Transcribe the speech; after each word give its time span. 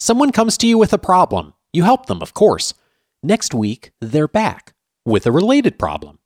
Someone 0.00 0.30
comes 0.30 0.56
to 0.58 0.66
you 0.68 0.78
with 0.78 0.92
a 0.92 0.98
problem. 0.98 1.54
You 1.72 1.82
help 1.82 2.06
them, 2.06 2.22
of 2.22 2.32
course. 2.32 2.72
Next 3.20 3.52
week, 3.52 3.90
they're 4.00 4.28
back 4.28 4.74
with 5.04 5.26
a 5.26 5.32
related 5.32 5.76
problem. 5.76 6.20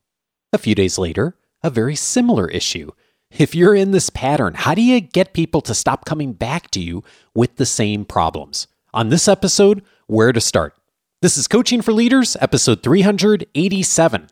A 0.52 0.58
few 0.58 0.74
days 0.74 0.98
later, 0.98 1.38
a 1.62 1.70
very 1.70 1.96
similar 1.96 2.48
issue. 2.48 2.90
If 3.30 3.54
you're 3.54 3.74
in 3.74 3.92
this 3.92 4.10
pattern, 4.10 4.52
how 4.54 4.74
do 4.74 4.82
you 4.82 5.00
get 5.00 5.32
people 5.32 5.62
to 5.62 5.74
stop 5.74 6.04
coming 6.04 6.34
back 6.34 6.70
to 6.72 6.80
you 6.80 7.02
with 7.34 7.56
the 7.56 7.64
same 7.64 8.04
problems? 8.04 8.66
On 8.92 9.08
this 9.08 9.26
episode, 9.26 9.82
where 10.06 10.32
to 10.32 10.40
start. 10.40 10.74
This 11.22 11.38
is 11.38 11.48
Coaching 11.48 11.80
for 11.80 11.94
Leaders, 11.94 12.36
episode 12.42 12.82
387. 12.82 14.28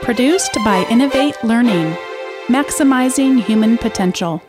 Produced 0.00 0.54
by 0.64 0.86
Innovate 0.88 1.36
Learning, 1.44 1.94
maximizing 2.46 3.42
human 3.42 3.76
potential. 3.76 4.40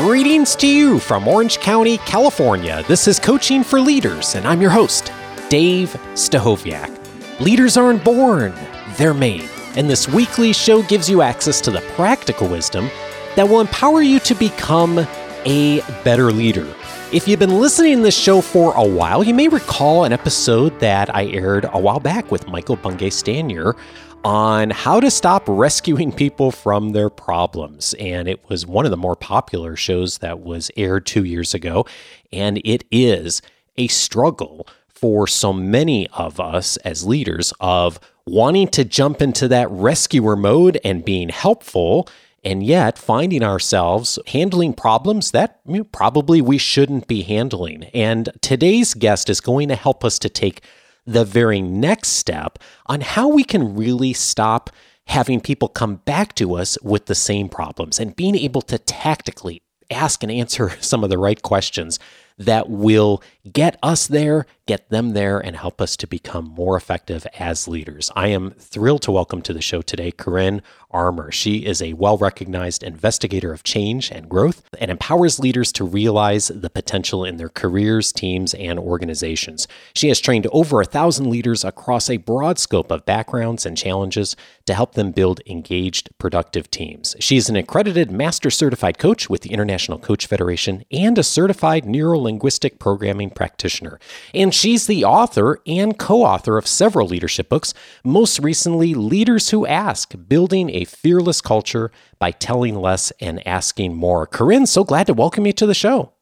Greetings 0.00 0.56
to 0.56 0.66
you 0.66 0.98
from 0.98 1.28
Orange 1.28 1.60
County, 1.60 1.98
California. 1.98 2.82
This 2.88 3.06
is 3.06 3.18
Coaching 3.18 3.62
for 3.62 3.78
Leaders, 3.78 4.34
and 4.34 4.48
I'm 4.48 4.62
your 4.62 4.70
host, 4.70 5.12
Dave 5.50 5.90
Stachowiak. 6.14 7.38
Leaders 7.38 7.76
aren't 7.76 8.02
born, 8.02 8.54
they're 8.96 9.12
made. 9.12 9.46
And 9.76 9.90
this 9.90 10.08
weekly 10.08 10.54
show 10.54 10.82
gives 10.84 11.10
you 11.10 11.20
access 11.20 11.60
to 11.60 11.70
the 11.70 11.82
practical 11.96 12.48
wisdom 12.48 12.88
that 13.36 13.46
will 13.46 13.60
empower 13.60 14.00
you 14.00 14.20
to 14.20 14.34
become 14.34 15.06
a 15.44 15.82
better 16.02 16.32
leader. 16.32 16.66
If 17.12 17.28
you've 17.28 17.38
been 17.38 17.60
listening 17.60 17.98
to 17.98 18.02
this 18.04 18.16
show 18.16 18.40
for 18.40 18.72
a 18.76 18.84
while, 18.84 19.22
you 19.22 19.34
may 19.34 19.48
recall 19.48 20.04
an 20.04 20.14
episode 20.14 20.80
that 20.80 21.14
I 21.14 21.26
aired 21.26 21.66
a 21.72 21.78
while 21.78 22.00
back 22.00 22.30
with 22.30 22.48
Michael 22.48 22.76
Bungay 22.76 23.10
Stanier 23.10 23.76
on 24.24 24.70
how 24.70 25.00
to 25.00 25.10
stop 25.10 25.44
rescuing 25.46 26.12
people 26.12 26.50
from 26.50 26.90
their 26.90 27.10
problems. 27.10 27.94
And 27.94 28.28
it 28.28 28.48
was 28.48 28.66
one 28.66 28.84
of 28.84 28.90
the 28.90 28.96
more 28.96 29.16
popular 29.16 29.76
shows 29.76 30.18
that 30.18 30.40
was 30.40 30.70
aired 30.76 31.06
two 31.06 31.24
years 31.24 31.54
ago. 31.54 31.86
And 32.32 32.60
it 32.64 32.84
is 32.90 33.40
a 33.76 33.88
struggle 33.88 34.66
for 34.88 35.26
so 35.26 35.52
many 35.52 36.06
of 36.08 36.38
us 36.38 36.76
as 36.78 37.06
leaders 37.06 37.52
of 37.60 37.98
wanting 38.26 38.68
to 38.68 38.84
jump 38.84 39.22
into 39.22 39.48
that 39.48 39.70
rescuer 39.70 40.36
mode 40.36 40.78
and 40.84 41.04
being 41.04 41.30
helpful 41.30 42.08
and 42.44 42.62
yet 42.62 42.98
finding 42.98 43.42
ourselves 43.42 44.18
handling 44.28 44.72
problems 44.72 45.30
that 45.30 45.60
probably 45.92 46.40
we 46.40 46.58
shouldn't 46.58 47.06
be 47.06 47.22
handling. 47.22 47.84
And 47.94 48.30
today's 48.40 48.94
guest 48.94 49.28
is 49.28 49.40
going 49.40 49.68
to 49.68 49.76
help 49.76 50.04
us 50.04 50.18
to 50.20 50.28
take 50.28 50.62
the 51.06 51.24
very 51.24 51.60
next 51.60 52.10
step 52.10 52.58
on 52.86 53.00
how 53.00 53.28
we 53.28 53.44
can 53.44 53.76
really 53.76 54.12
stop 54.12 54.70
having 55.06 55.40
people 55.40 55.68
come 55.68 55.96
back 55.96 56.34
to 56.36 56.54
us 56.54 56.78
with 56.82 57.06
the 57.06 57.14
same 57.14 57.48
problems 57.48 57.98
and 57.98 58.16
being 58.16 58.36
able 58.36 58.62
to 58.62 58.78
tactically 58.78 59.62
ask 59.90 60.22
and 60.22 60.30
answer 60.30 60.70
some 60.80 61.02
of 61.02 61.10
the 61.10 61.18
right 61.18 61.42
questions 61.42 61.98
that 62.38 62.70
will 62.70 63.22
get 63.52 63.78
us 63.82 64.06
there, 64.06 64.46
get 64.70 64.88
them 64.88 65.14
there, 65.14 65.40
and 65.40 65.56
help 65.56 65.80
us 65.80 65.96
to 65.96 66.06
become 66.06 66.44
more 66.44 66.76
effective 66.76 67.26
as 67.40 67.66
leaders. 67.66 68.08
I 68.14 68.28
am 68.28 68.52
thrilled 68.52 69.02
to 69.02 69.10
welcome 69.10 69.42
to 69.42 69.52
the 69.52 69.60
show 69.60 69.82
today 69.82 70.12
Corinne 70.12 70.62
Armour. 70.92 71.32
She 71.32 71.66
is 71.66 71.82
a 71.82 71.94
well 71.94 72.16
recognized 72.16 72.84
investigator 72.84 73.52
of 73.52 73.64
change 73.64 74.12
and 74.12 74.28
growth 74.28 74.62
and 74.78 74.88
empowers 74.88 75.40
leaders 75.40 75.72
to 75.72 75.84
realize 75.84 76.48
the 76.48 76.70
potential 76.70 77.24
in 77.24 77.36
their 77.36 77.48
careers, 77.48 78.12
teams, 78.12 78.54
and 78.54 78.78
organizations. 78.78 79.66
She 79.94 80.06
has 80.06 80.20
trained 80.20 80.46
over 80.52 80.80
a 80.80 80.84
thousand 80.84 81.28
leaders 81.28 81.64
across 81.64 82.08
a 82.08 82.18
broad 82.18 82.60
scope 82.60 82.92
of 82.92 83.04
backgrounds 83.04 83.66
and 83.66 83.76
challenges 83.76 84.36
to 84.66 84.74
help 84.74 84.94
them 84.94 85.10
build 85.10 85.40
engaged, 85.46 86.10
productive 86.18 86.70
teams. 86.70 87.16
She 87.18 87.36
is 87.36 87.48
an 87.48 87.56
accredited 87.56 88.12
master 88.12 88.50
certified 88.50 88.98
coach 88.98 89.28
with 89.28 89.42
the 89.42 89.50
International 89.50 89.98
Coach 89.98 90.26
Federation 90.26 90.84
and 90.92 91.18
a 91.18 91.24
certified 91.24 91.84
neuro 91.84 92.20
linguistic 92.20 92.78
programming 92.78 93.30
practitioner. 93.30 93.98
And 94.32 94.54
she's 94.60 94.86
the 94.86 95.04
author 95.04 95.58
and 95.66 95.98
co 95.98 96.22
author 96.22 96.58
of 96.58 96.66
several 96.66 97.08
leadership 97.08 97.48
books, 97.48 97.72
most 98.04 98.38
recently, 98.40 98.94
Leaders 98.94 99.50
Who 99.50 99.66
Ask 99.66 100.14
Building 100.28 100.68
a 100.70 100.84
Fearless 100.84 101.40
Culture 101.40 101.90
by 102.18 102.30
Telling 102.30 102.74
Less 102.74 103.10
and 103.20 103.46
Asking 103.46 103.96
More. 103.96 104.26
Corinne, 104.26 104.66
so 104.66 104.84
glad 104.84 105.06
to 105.06 105.14
welcome 105.14 105.46
you 105.46 105.54
to 105.54 105.66
the 105.66 105.74
show. 105.74 106.12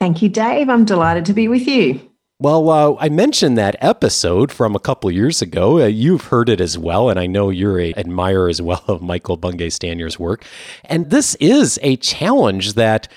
Thank 0.00 0.22
you, 0.22 0.28
Dave. 0.28 0.68
I'm 0.68 0.84
delighted 0.84 1.24
to 1.26 1.32
be 1.32 1.46
with 1.46 1.66
you. 1.68 2.00
Well, 2.40 2.70
uh, 2.70 2.96
I 3.00 3.08
mentioned 3.08 3.58
that 3.58 3.74
episode 3.80 4.52
from 4.52 4.76
a 4.76 4.80
couple 4.80 5.10
years 5.10 5.42
ago. 5.42 5.80
Uh, 5.80 5.86
you've 5.86 6.26
heard 6.26 6.48
it 6.48 6.60
as 6.60 6.78
well, 6.78 7.10
and 7.10 7.18
I 7.18 7.26
know 7.26 7.50
you're 7.50 7.80
a 7.80 7.94
admirer 7.94 8.48
as 8.48 8.62
well 8.62 8.84
of 8.88 9.02
Michael 9.02 9.36
Bungay 9.36 9.70
Stanier's 9.70 10.18
work. 10.18 10.44
And 10.84 11.10
this 11.10 11.34
is 11.36 11.78
a 11.82 11.96
challenge 11.96 12.74
that 12.74 13.08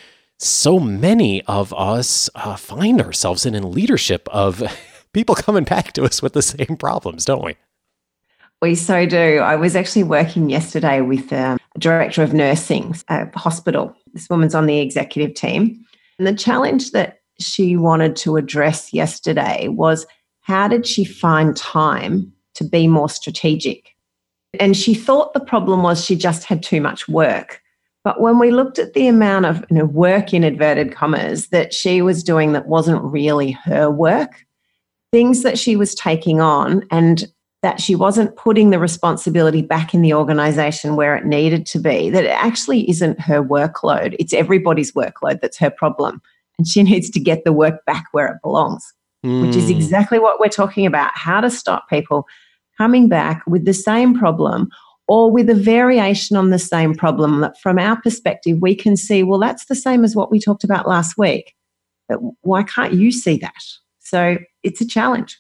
so 0.44 0.80
many 0.80 1.44
of 1.44 1.74
us 1.74 2.30
uh, 2.36 2.56
find 2.56 3.02
ourselves 3.02 3.46
in 3.46 3.54
in 3.54 3.72
leadership 3.72 4.28
of 4.32 4.64
people 5.14 5.36
coming 5.36 5.64
back 5.64 5.94
to 5.94 6.04
us 6.04 6.22
with 6.22 6.34
the 6.34 6.42
same 6.42 6.78
problems, 6.78 7.26
don't 7.26 7.44
we? 7.44 7.56
We 8.62 8.76
so 8.76 9.06
do. 9.06 9.40
I 9.40 9.56
was 9.56 9.76
actually 9.76 10.04
working 10.04 10.50
yesterday 10.50 11.02
with 11.02 11.34
um, 11.34 11.58
a 11.76 11.80
director 11.80 12.22
of 12.22 12.34
nursing 12.34 12.96
at 13.08 13.36
a 13.36 13.40
hospital. 13.40 13.96
This 14.14 14.30
woman's 14.30 14.54
on 14.54 14.68
the 14.68 14.80
executive 14.80 15.36
team. 15.36 15.84
And 16.20 16.28
the 16.28 16.36
challenge 16.36 16.92
that 16.92 17.22
she 17.40 17.76
wanted 17.76 18.16
to 18.18 18.38
address 18.38 18.94
yesterday 18.94 19.68
was 19.68 20.06
how 20.42 20.68
did 20.68 20.86
she 20.86 21.04
find 21.04 21.56
time 21.58 22.32
to 22.56 22.64
be 22.64 22.88
more 22.88 23.10
strategic? 23.10 23.96
And 24.60 24.76
she 24.76 24.94
thought 24.94 25.34
the 25.34 25.40
problem 25.40 25.82
was 25.82 26.04
she 26.04 26.16
just 26.16 26.44
had 26.44 26.62
too 26.62 26.82
much 26.82 27.08
work. 27.08 27.61
But 28.04 28.20
when 28.20 28.40
we 28.40 28.52
looked 28.52 28.80
at 28.80 28.94
the 28.94 29.08
amount 29.08 29.46
of 29.46 29.64
you 29.70 29.78
know, 29.78 29.86
work 29.86 30.34
in 30.34 30.44
inverted 30.44 30.94
commas 30.94 31.48
that 31.50 31.74
she 31.74 32.02
was 32.02 32.24
doing 32.24 32.54
that 32.54 32.68
wasn't 32.68 33.04
really 33.04 33.52
her 33.52 33.92
work, 33.92 34.46
things 35.12 35.44
that 35.44 35.60
she 35.60 35.76
was 35.76 35.94
taking 35.94 36.42
on, 36.42 36.84
and 36.90 37.32
that 37.62 37.80
she 37.80 37.96
wasn't 37.96 38.36
putting 38.36 38.72
the 38.72 38.80
responsibility 38.80 39.62
back 39.62 39.94
in 39.94 40.02
the 40.02 40.14
organization 40.14 40.96
where 40.96 41.16
it 41.16 41.26
needed 41.26 41.66
to 41.68 41.80
be, 41.80 42.10
that 42.10 42.24
it 42.24 42.32
actually 42.32 42.90
isn't 42.90 43.20
her 43.20 43.44
workload. 43.44 44.16
It's 44.18 44.34
everybody's 44.34 44.94
workload 44.94 45.42
that's 45.42 45.60
her 45.60 45.70
problem. 45.70 46.22
And 46.58 46.68
she 46.68 46.82
needs 46.84 47.10
to 47.12 47.20
get 47.20 47.44
the 47.44 47.54
work 47.54 47.86
back 47.86 48.06
where 48.14 48.28
it 48.28 48.42
belongs, 48.42 48.84
mm. 49.24 49.46
which 49.46 49.56
is 49.56 49.66
hmm. 49.66 49.76
exactly 49.76 50.18
what 50.18 50.40
we're 50.40 50.48
talking 50.48 50.88
about 50.88 51.12
how 51.14 51.40
to 51.40 51.52
stop 51.52 51.88
people 51.88 52.26
coming 52.80 53.08
back 53.08 53.44
with 53.46 53.66
the 53.66 53.74
same 53.76 54.18
problem 54.18 54.70
or 55.12 55.30
with 55.30 55.50
a 55.50 55.54
variation 55.54 56.38
on 56.38 56.52
the 56.52 56.58
same 56.58 56.96
problem 56.96 57.42
that 57.42 57.60
from 57.60 57.78
our 57.78 58.00
perspective 58.02 58.58
we 58.62 58.74
can 58.74 58.96
see 58.96 59.24
well 59.24 59.40
that's 59.40 59.66
the 59.66 59.76
same 59.76 60.06
as 60.06 60.16
what 60.16 60.32
we 60.32 60.40
talked 60.40 60.64
about 60.64 60.88
last 60.88 61.18
week 61.18 61.54
but 62.08 62.20
why 62.42 62.64
can't 62.64 62.94
you 62.94 63.12
see 63.12 63.38
that 63.38 63.54
so 64.00 64.38
it's 64.64 64.80
a 64.80 64.88
challenge 64.88 65.38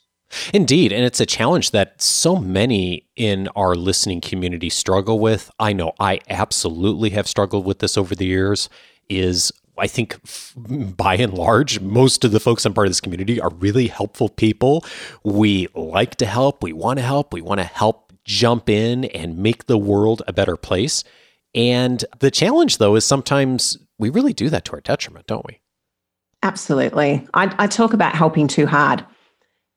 Indeed. 0.54 0.94
And 0.94 1.04
it's 1.04 1.20
a 1.20 1.26
challenge 1.26 1.72
that 1.72 2.02
so 2.02 2.38
many 2.38 3.06
in 3.18 3.50
our 3.50 3.76
listening 3.76 4.22
community 4.22 4.70
struggle 4.70 5.20
with. 5.20 5.52
I 5.60 5.74
know 5.74 5.92
I 6.00 6.22
absolutely 6.30 7.10
have 7.10 7.28
struggled 7.28 7.66
with 7.66 7.80
this 7.80 7.98
over 7.98 8.16
the 8.16 8.26
years. 8.26 8.70
Is 9.10 9.52
I 9.78 9.88
think 9.88 10.18
by 10.56 11.16
and 11.16 11.34
large, 11.34 11.82
most 11.82 12.24
of 12.24 12.32
the 12.32 12.40
folks 12.40 12.66
I'm 12.66 12.74
part 12.74 12.88
of 12.88 12.92
this 12.92 13.02
community 13.02 13.42
are 13.42 13.50
really 13.50 13.88
helpful 13.88 14.30
people. 14.30 14.86
We 15.26 15.68
like 15.76 16.16
to 16.18 16.26
help. 16.26 16.64
We 16.64 16.72
want 16.72 17.00
to 17.00 17.04
help. 17.04 17.34
We 17.34 17.42
want 17.42 17.60
to 17.60 17.66
help 17.66 18.11
jump 18.26 18.70
in 18.70 19.06
and 19.06 19.38
make 19.38 19.66
the 19.66 19.78
world 19.78 20.22
a 20.28 20.34
better 20.34 20.58
place. 20.58 21.04
And 21.54 22.04
the 22.20 22.32
challenge, 22.32 22.78
though, 22.78 22.96
is 22.96 23.06
sometimes 23.06 23.78
we 23.98 24.10
really 24.10 24.34
do 24.34 24.50
that 24.50 24.66
to 24.66 24.74
our 24.74 24.82
detriment, 24.82 25.28
don't 25.28 25.46
we? 25.46 25.60
Absolutely. 26.44 27.28
I, 27.34 27.54
I, 27.60 27.68
talk 27.68 27.94
about 27.94 28.16
helping 28.16 28.48
too 28.48 28.66
hard. 28.66 29.06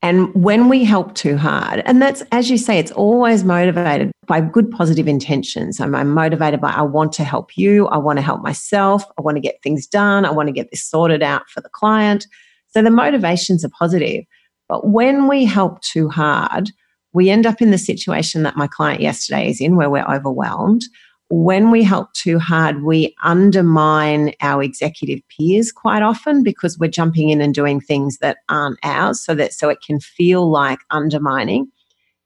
And 0.01 0.35
when 0.35 0.69
we 0.69 0.85
help 0.85 1.15
too 1.15 1.37
hard, 1.37 1.83
and 1.85 2.01
that's, 2.01 2.23
as 2.33 2.51
you 2.51 2.57
say, 2.57 2.79
it's 2.79 2.91
always 2.93 3.45
motivated 3.45 4.13
by 4.27 4.41
good, 4.41 4.71
positive 4.71 5.09
intentions. 5.09 5.81
I'm, 5.81 5.95
I'm 5.95 6.11
motivated 6.11 6.61
by, 6.61 6.71
I 6.71 6.83
want 6.83 7.13
to 7.15 7.25
help 7.25 7.57
you. 7.57 7.87
I 7.89 7.99
want 7.99 8.19
to 8.19 8.23
help 8.23 8.43
myself. 8.43 9.05
I 9.19 9.23
want 9.23 9.37
to 9.37 9.41
get 9.41 9.63
things 9.63 9.87
done. 9.87 10.25
I 10.25 10.31
want 10.31 10.49
to 10.49 10.53
get 10.53 10.71
this 10.71 10.85
sorted 10.85 11.23
out 11.23 11.49
for 11.51 11.61
the 11.61 11.69
client. 11.69 12.27
So 12.69 12.83
the 12.83 12.91
motivations 12.91 13.65
are 13.65 13.71
positive. 13.71 14.25
But 14.69 14.89
when 14.89 15.29
we 15.29 15.45
help 15.45 15.81
too 15.83 16.09
hard, 16.09 16.71
we 17.15 17.31
end 17.31 17.47
up 17.47 17.63
in 17.63 17.71
the 17.71 17.79
situation 17.79 18.43
that 18.43 18.57
my 18.57 18.67
client 18.67 19.01
yesterday 19.01 19.49
is 19.49 19.61
in, 19.61 19.77
where 19.77 19.89
we're 19.89 20.05
overwhelmed. 20.05 20.83
When 21.31 21.71
we 21.71 21.83
help 21.83 22.13
too 22.13 22.39
hard, 22.39 22.83
we 22.83 23.15
undermine 23.23 24.35
our 24.43 24.63
executive 24.63 25.21
peers 25.29 25.73
quite 25.73 26.03
often 26.03 26.43
because 26.43 26.79
we're 26.79 26.91
jumping 26.91 27.31
in 27.31 27.41
and 27.41 27.55
doing 27.55 27.81
things 27.81 28.19
that 28.19 28.39
aren't 28.49 28.79
ours, 28.83 29.25
so 29.25 29.35
that 29.37 29.55
so 29.55 29.69
it 29.71 29.79
can 29.81 30.01
feel 30.01 30.51
like 30.51 30.81
undermining. 30.91 31.69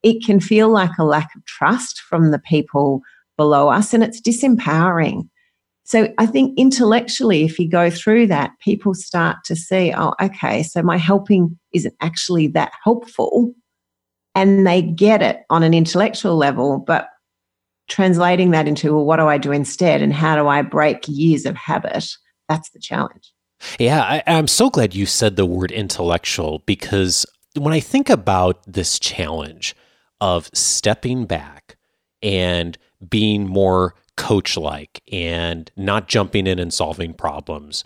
It 0.03 0.25
can 0.25 0.39
feel 0.39 0.69
like 0.69 0.97
a 0.97 1.05
lack 1.05 1.33
of 1.35 1.45
trust 1.45 1.99
from 2.01 2.31
the 2.31 2.39
people 2.39 3.01
below 3.37 3.69
us, 3.69 3.93
and 3.93 4.03
it's 4.03 4.19
disempowering. 4.19 5.29
So 5.83 6.13
I 6.17 6.25
think 6.25 6.57
intellectually, 6.57 7.45
if 7.45 7.57
you 7.57 7.69
go 7.69 7.89
through 7.89 8.27
that, 8.27 8.51
people 8.59 8.93
start 8.93 9.37
to 9.45 9.55
see, 9.55 9.93
oh, 9.95 10.13
okay, 10.21 10.61
so 10.61 10.83
my 10.83 10.97
helping 10.97 11.57
isn't 11.73 11.95
actually 12.01 12.47
that 12.49 12.73
helpful 12.83 13.53
and 14.39 14.65
they 14.65 14.81
get 14.81 15.21
it 15.21 15.43
on 15.49 15.63
an 15.63 15.73
intellectual 15.73 16.37
level, 16.37 16.77
but 16.79 17.09
translating 17.89 18.51
that 18.51 18.67
into, 18.69 18.93
well, 18.93 19.03
what 19.03 19.17
do 19.17 19.27
I 19.27 19.37
do 19.37 19.51
instead? 19.51 20.01
And 20.01 20.13
how 20.13 20.37
do 20.37 20.47
I 20.47 20.61
break 20.61 21.03
years 21.07 21.45
of 21.45 21.57
habit? 21.57 22.07
That's 22.47 22.69
the 22.69 22.79
challenge. 22.79 23.33
Yeah, 23.77 24.01
I, 24.01 24.23
I'm 24.25 24.47
so 24.47 24.69
glad 24.69 24.95
you 24.95 25.05
said 25.05 25.35
the 25.35 25.45
word 25.45 25.71
intellectual 25.71 26.59
because 26.65 27.25
when 27.55 27.73
I 27.73 27.81
think 27.81 28.09
about 28.09 28.61
this 28.65 28.97
challenge 28.97 29.75
of 30.21 30.49
stepping 30.53 31.25
back 31.25 31.75
and 32.21 32.77
being 33.09 33.45
more 33.45 33.95
coach 34.15 34.55
like 34.55 35.01
and 35.11 35.69
not 35.75 36.07
jumping 36.07 36.47
in 36.47 36.59
and 36.59 36.73
solving 36.73 37.13
problems, 37.13 37.83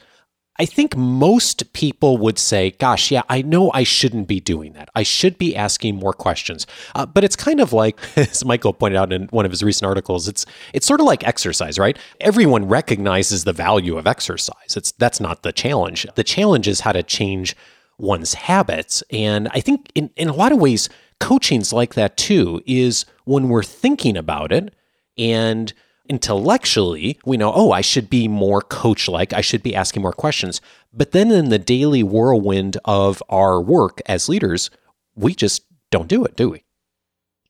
I 0.59 0.65
think 0.65 0.95
most 0.95 1.73
people 1.73 2.17
would 2.19 2.37
say, 2.37 2.71
gosh, 2.71 3.09
yeah, 3.09 3.23
I 3.27 3.41
know 3.41 3.71
I 3.73 3.83
shouldn't 3.83 4.27
be 4.27 4.39
doing 4.39 4.73
that. 4.73 4.89
I 4.93 5.01
should 5.01 5.39
be 5.39 5.55
asking 5.55 5.95
more 5.95 6.13
questions. 6.13 6.67
Uh, 6.93 7.07
but 7.07 7.23
it's 7.23 7.35
kind 7.35 7.59
of 7.59 7.73
like, 7.73 7.97
as 8.17 8.45
Michael 8.45 8.73
pointed 8.73 8.97
out 8.97 9.11
in 9.11 9.27
one 9.29 9.45
of 9.45 9.51
his 9.51 9.63
recent 9.63 9.87
articles, 9.87 10.27
it's 10.27 10.45
it's 10.73 10.85
sort 10.85 10.99
of 10.99 11.07
like 11.07 11.27
exercise, 11.27 11.79
right? 11.79 11.97
Everyone 12.21 12.67
recognizes 12.67 13.43
the 13.43 13.53
value 13.53 13.97
of 13.97 14.05
exercise. 14.05 14.77
It's 14.77 14.91
that's 14.91 15.19
not 15.19 15.41
the 15.41 15.51
challenge. 15.51 16.05
The 16.15 16.23
challenge 16.23 16.67
is 16.67 16.81
how 16.81 16.91
to 16.91 17.01
change 17.01 17.55
one's 17.97 18.35
habits. 18.35 19.03
And 19.11 19.47
I 19.53 19.59
think 19.59 19.91
in, 19.95 20.11
in 20.15 20.29
a 20.29 20.33
lot 20.33 20.51
of 20.51 20.59
ways, 20.59 20.89
coaching's 21.19 21.73
like 21.73 21.95
that 21.95 22.17
too, 22.17 22.61
is 22.65 23.05
when 23.25 23.49
we're 23.49 23.63
thinking 23.63 24.17
about 24.17 24.51
it 24.51 24.73
and 25.17 25.73
intellectually, 26.09 27.17
we 27.25 27.37
know, 27.37 27.51
oh, 27.53 27.71
I 27.71 27.81
should 27.81 28.09
be 28.09 28.27
more 28.27 28.61
coach 28.61 29.07
like, 29.07 29.33
I 29.33 29.41
should 29.41 29.63
be 29.63 29.75
asking 29.75 30.01
more 30.01 30.13
questions. 30.13 30.61
But 30.93 31.11
then 31.11 31.31
in 31.31 31.49
the 31.49 31.59
daily 31.59 32.03
whirlwind 32.03 32.77
of 32.85 33.23
our 33.29 33.61
work 33.61 34.01
as 34.05 34.27
leaders, 34.27 34.69
we 35.15 35.33
just 35.33 35.65
don't 35.91 36.07
do 36.07 36.25
it, 36.25 36.35
do 36.35 36.49
we? 36.49 36.63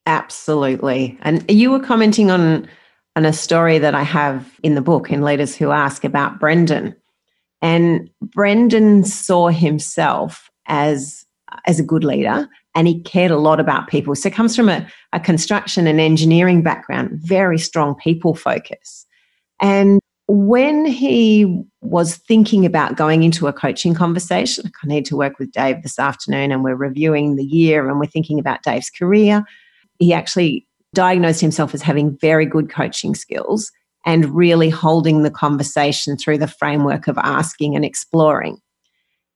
Absolutely. 0.06 1.18
And 1.22 1.50
you 1.50 1.72
were 1.72 1.80
commenting 1.80 2.30
on, 2.30 2.68
on 3.16 3.26
a 3.26 3.34
story 3.34 3.80
that 3.80 3.96
I 3.96 4.04
have 4.04 4.60
in 4.62 4.76
the 4.76 4.82
book 4.82 5.12
in 5.12 5.22
Leaders 5.22 5.56
Who 5.56 5.72
Ask 5.72 6.04
about 6.04 6.40
Brendan. 6.40 6.96
And 7.62 8.10
Brendan 8.22 9.06
saw 9.06 9.48
himself 9.48 10.52
as, 10.68 11.26
as 11.66 11.80
a 11.80 11.84
good 11.84 12.04
leader 12.04 12.50
and 12.75 12.88
he 12.88 13.02
cared 13.02 13.31
a 13.31 13.38
lot 13.38 13.60
about 13.60 13.88
people. 13.88 14.16
So 14.16 14.30
comes 14.30 14.56
from 14.56 14.70
a, 14.70 14.88
a 15.14 15.20
construction 15.20 15.88
and 15.88 16.00
engineering 16.00 16.64
background, 16.64 17.12
very 17.14 17.58
strong 17.58 17.96
people 17.96 18.36
focus. 18.36 19.06
And 19.60 20.00
when 20.28 20.86
he 20.86 21.64
was 21.81 22.16
thinking 22.16 22.66
about 22.66 22.96
going 22.96 23.24
into 23.24 23.48
a 23.48 23.54
coaching 23.54 23.94
conversation, 23.94 24.72
I 24.84 24.88
need 24.88 25.06
to 25.06 25.18
work 25.18 25.38
with 25.38 25.52
Dave 25.52 25.84
this 25.84 26.00
afternoon, 26.00 26.52
and 26.52 26.64
we're 26.64 26.75
reviewing 26.75 27.36
the 27.36 27.44
year 27.44 27.90
and 27.90 28.00
we're 28.00 28.06
thinking 28.06 28.40
about 28.40 28.64
Dave's 28.64 28.90
career. 28.90 29.44
He 30.00 30.14
actually 30.14 30.66
diagnosed 30.94 31.42
himself 31.42 31.74
as 31.74 31.81
having 31.81 32.18
very 32.18 32.46
good 32.46 32.69
coaching 32.69 33.16
skills 33.16 33.72
and 34.06 34.34
really 34.36 34.69
holding 34.69 35.24
the 35.24 35.31
conversation 35.31 36.18
through 36.18 36.38
the 36.38 36.48
framework 36.48 37.08
of 37.08 37.18
asking 37.18 37.76
and 37.76 37.86
exploring. 37.86 38.58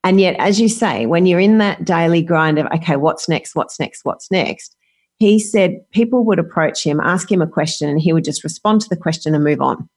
And 0.04 0.22
yet, 0.22 0.36
as 0.40 0.60
you 0.60 0.70
say, 0.70 1.06
when 1.06 1.26
you're 1.26 1.40
in 1.40 1.58
that 1.58 1.84
daily 1.84 2.22
grind 2.22 2.60
of, 2.60 2.68
okay, 2.68 2.96
what's 2.96 3.28
next, 3.28 3.56
what's 3.56 3.80
next, 3.80 4.06
what's 4.06 4.32
next, 4.32 4.76
he 5.18 5.40
said 5.40 5.80
people 5.92 6.24
would 6.26 6.40
approach 6.40 6.84
him, 6.84 7.00
ask 7.00 7.32
him 7.32 7.42
a 7.42 7.48
question, 7.48 7.90
and 7.90 8.00
he 8.00 8.14
would 8.14 8.24
just 8.24 8.44
respond 8.44 8.82
to 8.82 8.90
the 8.90 8.96
question 8.96 9.34
and 9.34 9.44
move 9.44 9.62
on. 9.62 9.90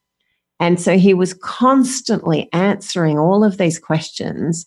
And 0.59 0.81
so 0.81 0.99
he 0.99 1.15
was 1.15 1.35
constantly 1.35 2.49
answering 2.53 3.19
all 3.19 3.45
of 3.45 3.59
these 3.59 3.79
questions 3.79 4.67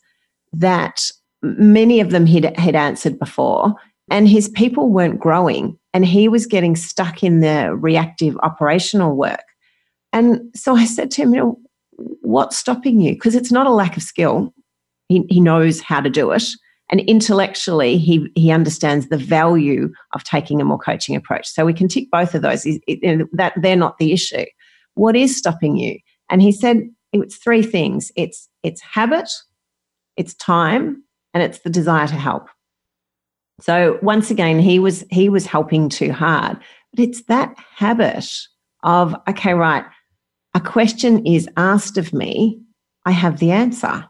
that 0.53 1.09
many 1.41 1.99
of 1.99 2.11
them 2.11 2.25
he'd, 2.25 2.57
he'd 2.59 2.75
answered 2.75 3.19
before. 3.19 3.75
And 4.11 4.27
his 4.27 4.49
people 4.49 4.89
weren't 4.89 5.19
growing, 5.19 5.79
and 5.93 6.05
he 6.05 6.27
was 6.27 6.45
getting 6.45 6.75
stuck 6.75 7.23
in 7.23 7.39
the 7.39 7.75
reactive 7.75 8.37
operational 8.43 9.15
work. 9.15 9.43
And 10.11 10.41
so 10.53 10.75
I 10.75 10.85
said 10.85 11.09
to 11.11 11.21
him, 11.23 11.33
you 11.33 11.39
know, 11.39 11.59
what's 12.21 12.57
stopping 12.57 12.99
you? 12.99 13.13
Because 13.13 13.33
it's 13.33 13.51
not 13.51 13.65
a 13.65 13.71
lack 13.71 13.95
of 13.95 14.03
skill. 14.03 14.53
He, 15.09 15.25
he 15.29 15.39
knows 15.39 15.81
how 15.81 16.01
to 16.01 16.09
do 16.09 16.31
it. 16.31 16.43
And 16.89 16.99
intellectually, 17.01 17.97
he, 17.97 18.27
he 18.35 18.51
understands 18.51 19.09
the 19.09 19.17
value 19.17 19.91
of 20.13 20.23
taking 20.23 20.61
a 20.61 20.65
more 20.65 20.77
coaching 20.77 21.15
approach. 21.15 21.47
So 21.47 21.65
we 21.65 21.73
can 21.73 21.87
tick 21.87 22.09
both 22.11 22.35
of 22.35 22.41
those. 22.41 22.65
It, 22.65 22.81
it, 22.87 23.27
that 23.33 23.53
they're 23.61 23.75
not 23.75 23.97
the 23.97 24.13
issue. 24.13 24.45
What 24.95 25.15
is 25.15 25.35
stopping 25.35 25.75
you? 25.77 25.97
And 26.29 26.41
he 26.41 26.51
said 26.51 26.89
it's 27.11 27.37
three 27.37 27.63
things. 27.63 28.11
It's 28.15 28.49
it's 28.63 28.81
habit, 28.81 29.29
it's 30.17 30.33
time, 30.35 31.03
and 31.33 31.43
it's 31.43 31.59
the 31.59 31.69
desire 31.69 32.07
to 32.07 32.15
help. 32.15 32.47
So 33.59 33.97
once 34.01 34.29
again, 34.31 34.59
he 34.59 34.79
was 34.79 35.03
he 35.09 35.29
was 35.29 35.45
helping 35.45 35.89
too 35.89 36.11
hard. 36.11 36.59
But 36.91 37.03
it's 37.03 37.23
that 37.23 37.55
habit 37.75 38.29
of, 38.83 39.15
okay, 39.27 39.53
right, 39.53 39.85
a 40.53 40.59
question 40.59 41.25
is 41.25 41.47
asked 41.57 41.97
of 41.97 42.13
me, 42.13 42.59
I 43.05 43.11
have 43.11 43.39
the 43.39 43.51
answer. 43.51 44.05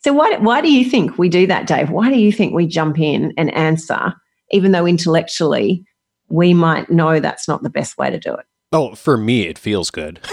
So 0.00 0.12
why, 0.12 0.36
why 0.38 0.60
do 0.60 0.72
you 0.72 0.88
think 0.88 1.18
we 1.18 1.28
do 1.28 1.46
that, 1.46 1.66
Dave? 1.66 1.90
Why 1.90 2.08
do 2.08 2.18
you 2.18 2.32
think 2.32 2.54
we 2.54 2.66
jump 2.66 2.98
in 2.98 3.32
and 3.36 3.52
answer, 3.54 4.14
even 4.50 4.72
though 4.72 4.86
intellectually 4.86 5.84
we 6.28 6.54
might 6.54 6.90
know 6.90 7.20
that's 7.20 7.48
not 7.48 7.62
the 7.62 7.70
best 7.70 7.98
way 7.98 8.10
to 8.10 8.18
do 8.18 8.34
it? 8.34 8.46
Oh, 8.72 8.94
for 8.94 9.16
me, 9.16 9.42
it 9.42 9.58
feels 9.58 9.90
good. 9.90 10.20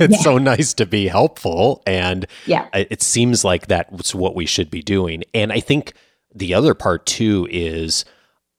it's 0.00 0.16
yeah. 0.16 0.22
so 0.22 0.38
nice 0.38 0.74
to 0.74 0.86
be 0.86 1.08
helpful. 1.08 1.82
And 1.86 2.26
yeah. 2.46 2.68
it 2.72 3.02
seems 3.02 3.44
like 3.44 3.66
that's 3.66 4.14
what 4.14 4.34
we 4.34 4.46
should 4.46 4.70
be 4.70 4.82
doing. 4.82 5.24
And 5.34 5.52
I 5.52 5.60
think 5.60 5.92
the 6.34 6.54
other 6.54 6.74
part 6.74 7.06
too 7.06 7.46
is 7.50 8.04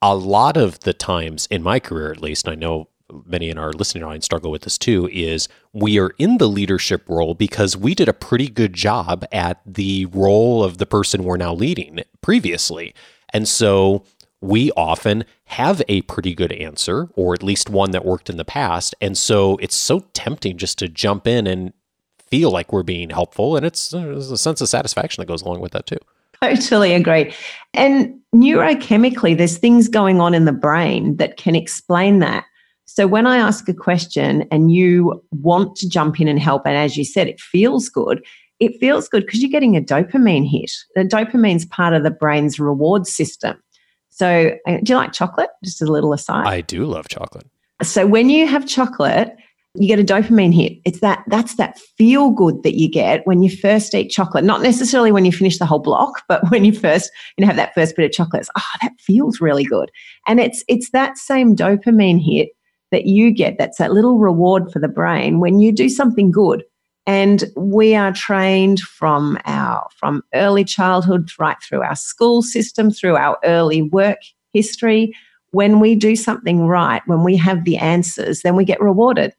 a 0.01 0.15
lot 0.15 0.57
of 0.57 0.79
the 0.81 0.93
times 0.93 1.47
in 1.51 1.63
my 1.63 1.79
career, 1.79 2.11
at 2.11 2.21
least, 2.21 2.47
I 2.47 2.55
know 2.55 2.89
many 3.25 3.49
in 3.49 3.57
our 3.57 3.71
listening 3.71 4.03
audience 4.03 4.25
struggle 4.25 4.51
with 4.51 4.63
this 4.63 4.77
too, 4.77 5.09
is 5.11 5.47
we 5.73 5.99
are 5.99 6.11
in 6.17 6.37
the 6.37 6.47
leadership 6.47 7.07
role 7.07 7.33
because 7.33 7.75
we 7.77 7.95
did 7.95 8.09
a 8.09 8.13
pretty 8.13 8.47
good 8.47 8.73
job 8.73 9.25
at 9.31 9.61
the 9.65 10.05
role 10.07 10.63
of 10.63 10.77
the 10.77 10.85
person 10.85 11.23
we're 11.23 11.37
now 11.37 11.53
leading 11.53 12.01
previously. 12.21 12.93
And 13.33 13.47
so 13.47 14.03
we 14.41 14.71
often 14.71 15.23
have 15.45 15.81
a 15.87 16.01
pretty 16.03 16.33
good 16.33 16.51
answer, 16.51 17.09
or 17.15 17.33
at 17.33 17.43
least 17.43 17.69
one 17.69 17.91
that 17.91 18.05
worked 18.05 18.29
in 18.29 18.37
the 18.37 18.45
past. 18.45 18.95
And 18.99 19.17
so 19.17 19.57
it's 19.57 19.75
so 19.75 19.99
tempting 20.13 20.57
just 20.57 20.79
to 20.79 20.87
jump 20.87 21.27
in 21.27 21.45
and 21.45 21.73
feel 22.17 22.49
like 22.49 22.73
we're 22.73 22.83
being 22.83 23.09
helpful. 23.09 23.55
And 23.55 23.65
it's 23.65 23.89
there's 23.89 24.31
a 24.31 24.37
sense 24.37 24.61
of 24.61 24.69
satisfaction 24.69 25.21
that 25.21 25.27
goes 25.27 25.41
along 25.41 25.59
with 25.61 25.73
that 25.73 25.85
too. 25.85 25.99
Totally 26.41 26.93
agree. 26.93 27.33
And 27.75 28.19
neurochemically, 28.33 29.37
there's 29.37 29.59
things 29.59 29.87
going 29.87 30.19
on 30.19 30.33
in 30.33 30.45
the 30.45 30.51
brain 30.51 31.17
that 31.17 31.37
can 31.37 31.55
explain 31.55 32.17
that. 32.19 32.45
So 32.93 33.07
when 33.07 33.25
I 33.25 33.37
ask 33.37 33.69
a 33.69 33.73
question 33.73 34.45
and 34.51 34.69
you 34.69 35.23
want 35.31 35.77
to 35.77 35.87
jump 35.87 36.19
in 36.19 36.27
and 36.27 36.37
help, 36.37 36.63
and 36.65 36.75
as 36.75 36.97
you 36.97 37.05
said, 37.05 37.29
it 37.29 37.39
feels 37.39 37.87
good, 37.87 38.21
it 38.59 38.77
feels 38.81 39.07
good 39.07 39.25
because 39.25 39.41
you're 39.41 39.49
getting 39.49 39.77
a 39.77 39.81
dopamine 39.81 40.45
hit. 40.45 40.73
The 40.95 41.05
dopamine's 41.05 41.65
part 41.65 41.93
of 41.93 42.03
the 42.03 42.11
brain's 42.11 42.59
reward 42.59 43.07
system. 43.07 43.63
So, 44.09 44.51
uh, 44.67 44.77
do 44.83 44.91
you 44.91 44.97
like 44.97 45.13
chocolate? 45.13 45.49
Just 45.63 45.81
a 45.81 45.85
little 45.85 46.11
aside. 46.11 46.45
I 46.45 46.59
do 46.59 46.83
love 46.83 47.07
chocolate. 47.07 47.47
So, 47.81 48.05
when 48.05 48.29
you 48.29 48.45
have 48.45 48.67
chocolate, 48.67 49.37
you 49.75 49.87
get 49.87 49.97
a 49.97 50.03
dopamine 50.03 50.53
hit. 50.53 50.73
It's 50.83 50.99
that 50.99 51.23
that's 51.27 51.55
that 51.55 51.79
feel 51.79 52.29
good 52.29 52.63
that 52.63 52.77
you 52.77 52.89
get 52.89 53.25
when 53.25 53.41
you 53.41 53.55
first 53.55 53.95
eat 53.95 54.09
chocolate. 54.09 54.43
Not 54.43 54.61
necessarily 54.61 55.13
when 55.13 55.23
you 55.23 55.31
finish 55.31 55.59
the 55.59 55.65
whole 55.65 55.79
block, 55.79 56.23
but 56.27 56.51
when 56.51 56.65
you 56.65 56.73
first 56.73 57.09
you 57.37 57.45
know 57.45 57.47
have 57.47 57.55
that 57.55 57.73
first 57.73 57.95
bit 57.95 58.03
of 58.03 58.11
chocolate. 58.11 58.49
oh, 58.57 58.61
that 58.81 58.91
feels 58.99 59.39
really 59.39 59.63
good. 59.63 59.89
And 60.27 60.41
it's 60.41 60.61
it's 60.67 60.91
that 60.91 61.17
same 61.17 61.55
dopamine 61.55 62.21
hit 62.21 62.49
that 62.91 63.05
you 63.05 63.31
get. 63.31 63.57
That's 63.57 63.77
that 63.77 63.93
little 63.93 64.17
reward 64.17 64.71
for 64.71 64.79
the 64.79 64.87
brain 64.87 65.39
when 65.39 65.59
you 65.59 65.71
do 65.71 65.89
something 65.89 66.31
good. 66.31 66.63
And 67.07 67.45
we 67.55 67.95
are 67.95 68.13
trained 68.13 68.79
from 68.79 69.39
our 69.45 69.87
from 69.97 70.23
early 70.35 70.63
childhood 70.63 71.31
right 71.39 71.57
through 71.61 71.81
our 71.81 71.95
school 71.95 72.41
system, 72.41 72.91
through 72.91 73.15
our 73.15 73.37
early 73.43 73.81
work 73.81 74.19
history. 74.53 75.13
When 75.51 75.79
we 75.79 75.95
do 75.95 76.15
something 76.15 76.67
right, 76.67 77.01
when 77.07 77.23
we 77.23 77.35
have 77.37 77.65
the 77.65 77.77
answers, 77.77 78.41
then 78.41 78.55
we 78.55 78.65
get 78.65 78.79
rewarded. 78.79 79.33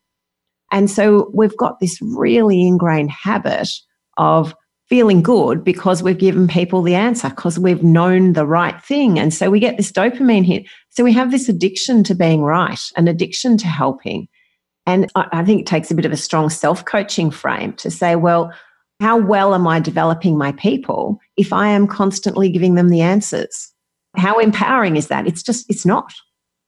And 0.73 0.90
so 0.90 1.30
we've 1.32 1.56
got 1.56 1.78
this 1.80 1.99
really 2.02 2.66
ingrained 2.66 3.11
habit 3.11 3.68
of 4.16 4.54
feeling 4.92 5.22
good 5.22 5.64
because 5.64 6.02
we've 6.02 6.18
given 6.18 6.46
people 6.46 6.82
the 6.82 6.94
answer, 6.94 7.30
because 7.30 7.58
we've 7.58 7.82
known 7.82 8.34
the 8.34 8.44
right 8.44 8.78
thing. 8.84 9.18
And 9.18 9.32
so 9.32 9.49
we 9.49 9.58
get 9.58 9.78
this 9.78 9.90
dopamine 9.90 10.44
hit. 10.44 10.66
So 10.90 11.02
we 11.02 11.14
have 11.14 11.30
this 11.30 11.49
addiction 11.49 12.04
to 12.04 12.14
being 12.14 12.42
right, 12.42 12.78
an 12.94 13.08
addiction 13.08 13.56
to 13.56 13.66
helping. 13.66 14.28
And 14.84 15.11
I 15.14 15.42
think 15.46 15.62
it 15.62 15.66
takes 15.66 15.90
a 15.90 15.94
bit 15.94 16.04
of 16.04 16.12
a 16.12 16.16
strong 16.18 16.50
self 16.50 16.84
coaching 16.84 17.30
frame 17.30 17.72
to 17.76 17.90
say, 17.90 18.16
well, 18.16 18.52
how 19.00 19.16
well 19.16 19.54
am 19.54 19.66
I 19.66 19.80
developing 19.80 20.37
my 20.37 20.52
people 20.52 21.18
if 21.38 21.54
I 21.54 21.68
am 21.68 21.87
constantly 21.87 22.50
giving 22.50 22.75
them 22.75 22.90
the 22.90 23.00
answers? 23.00 23.72
How 24.18 24.40
empowering 24.40 24.99
is 24.99 25.06
that? 25.06 25.26
It's 25.26 25.42
just, 25.42 25.70
it's 25.70 25.87
not. 25.87 26.12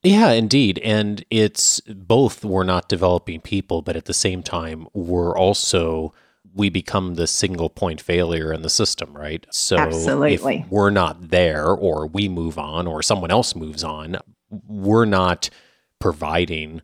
Yeah, 0.03 0.31
indeed. 0.31 0.79
And 0.79 1.27
it's 1.29 1.81
both 1.81 2.43
we're 2.43 2.65
not 2.65 2.89
developing 2.89 3.43
people, 3.43 3.83
but 3.83 3.97
at 3.97 4.07
the 4.07 4.15
same 4.15 4.43
time, 4.43 4.87
we're 4.95 5.37
also 5.37 6.15
we 6.55 6.71
become 6.71 7.15
the 7.15 7.27
single 7.27 7.69
point 7.69 8.01
failure 8.01 8.53
in 8.53 8.63
the 8.63 8.71
system, 8.71 9.15
right? 9.17 9.45
So 9.51 9.77
Absolutely. 9.77 10.57
if 10.57 10.71
we're 10.71 10.91
not 10.91 11.31
there 11.31 11.67
or 11.67 12.07
we 12.07 12.29
move 12.29 12.59
on 12.59 12.87
or 12.87 13.03
someone 13.03 13.31
else 13.31 13.57
moves 13.57 13.83
on, 13.83 14.19
we're 14.51 15.05
not 15.05 15.51
providing 15.99 16.81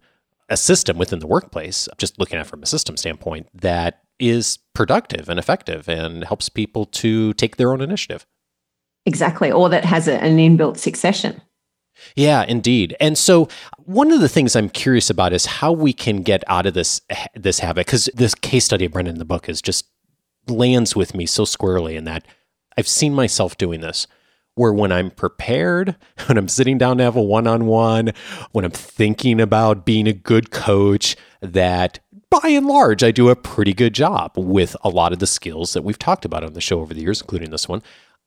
a 0.49 0.57
system 0.57 0.99
within 0.99 1.21
the 1.21 1.27
workplace, 1.27 1.89
just 1.99 2.19
looking 2.19 2.39
at 2.39 2.47
it 2.47 2.49
from 2.49 2.63
a 2.63 2.67
system 2.67 2.97
standpoint, 2.97 3.47
that 3.55 4.03
is 4.19 4.59
productive 4.75 5.29
and 5.29 5.39
effective 5.39 5.89
and 5.89 6.25
helps 6.25 6.49
people 6.49 6.85
to 6.85 7.33
take 7.35 7.57
their 7.57 7.73
own 7.73 7.81
initiative. 7.81 8.27
Exactly. 9.07 9.51
Or 9.51 9.69
that 9.69 9.85
has 9.85 10.09
an 10.09 10.37
inbuilt 10.37 10.77
succession. 10.77 11.41
Yeah, 12.17 12.45
indeed. 12.45 12.97
And 13.01 13.17
so 13.17 13.49
one 13.79 14.13
of 14.13 14.21
the 14.21 14.29
things 14.29 14.55
I'm 14.55 14.69
curious 14.69 15.11
about 15.11 15.33
is 15.33 15.47
how 15.47 15.73
we 15.73 15.93
can 15.93 16.23
get 16.23 16.43
out 16.47 16.67
of 16.67 16.75
this 16.75 17.01
this 17.35 17.61
habit 17.61 17.87
because 17.87 18.09
this 18.15 18.35
case 18.35 18.65
study 18.65 18.85
of 18.85 18.93
Brendan 18.93 19.17
in 19.17 19.19
the 19.19 19.25
book 19.25 19.49
is 19.49 19.63
just 19.63 19.87
lands 20.49 20.97
with 20.97 21.15
me 21.15 21.27
so 21.27 21.45
squarely 21.45 21.97
in 21.97 22.05
that 22.05 22.27
I've 22.77 22.89
seen 22.89 23.15
myself 23.15 23.57
doing 23.59 23.81
this 23.81 24.07
where 24.55 24.73
when 24.73 24.93
I'm 24.93 25.11
prepared, 25.11 25.97
when 26.27 26.37
I'm 26.37 26.49
sitting 26.49 26.79
down 26.79 26.99
to 26.99 27.05
have 27.05 27.17
a 27.17 27.23
one-on-one, 27.23 28.13
when 28.53 28.65
I'm 28.65 28.71
thinking 28.71 29.41
about 29.41 29.87
being 29.87 30.07
a 30.07 30.13
good 30.13 30.51
coach 30.51 31.17
that 31.41 32.01
by 32.31 32.49
and 32.49 32.67
large 32.67 33.03
I 33.03 33.11
do 33.11 33.29
a 33.29 33.37
pretty 33.37 33.75
good 33.75 33.95
job 33.95 34.33
with 34.37 34.77
a 34.83 34.89
lot 34.89 35.13
of 35.13 35.19
the 35.19 35.27
skills 35.27 35.73
that 35.73 35.83
we've 35.83 35.99
talked 35.99 36.25
about 36.25 36.45
on 36.45 36.53
the 36.53 36.61
show 36.61 36.81
over 36.81 36.95
the 36.95 37.01
years 37.01 37.21
including 37.21 37.51
this 37.51 37.69
one. 37.69 37.83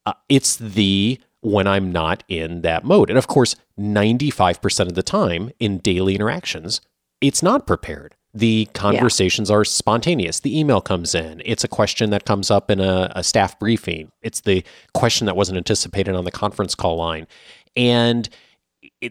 Uh, 0.05 0.13
it's 0.27 0.57
the 0.57 1.19
when 1.43 1.67
I'm 1.67 1.91
not 1.91 2.23
in 2.27 2.61
that 2.61 2.83
mode. 2.83 3.09
And 3.09 3.17
of 3.17 3.27
course, 3.27 3.55
95% 3.79 4.79
of 4.81 4.93
the 4.95 5.03
time 5.03 5.51
in 5.59 5.79
daily 5.79 6.15
interactions, 6.15 6.81
it's 7.21 7.43
not 7.43 7.67
prepared. 7.67 8.15
The 8.33 8.67
conversations 8.73 9.49
yeah. 9.49 9.57
are 9.57 9.65
spontaneous. 9.65 10.39
The 10.39 10.57
email 10.57 10.81
comes 10.81 11.13
in. 11.13 11.41
It's 11.45 11.63
a 11.63 11.67
question 11.67 12.09
that 12.09 12.25
comes 12.25 12.49
up 12.49 12.71
in 12.71 12.79
a, 12.79 13.11
a 13.15 13.23
staff 13.23 13.59
briefing. 13.59 14.11
It's 14.21 14.41
the 14.41 14.63
question 14.93 15.25
that 15.25 15.35
wasn't 15.35 15.57
anticipated 15.57 16.15
on 16.15 16.25
the 16.25 16.31
conference 16.31 16.73
call 16.73 16.95
line. 16.95 17.27
And 17.75 18.27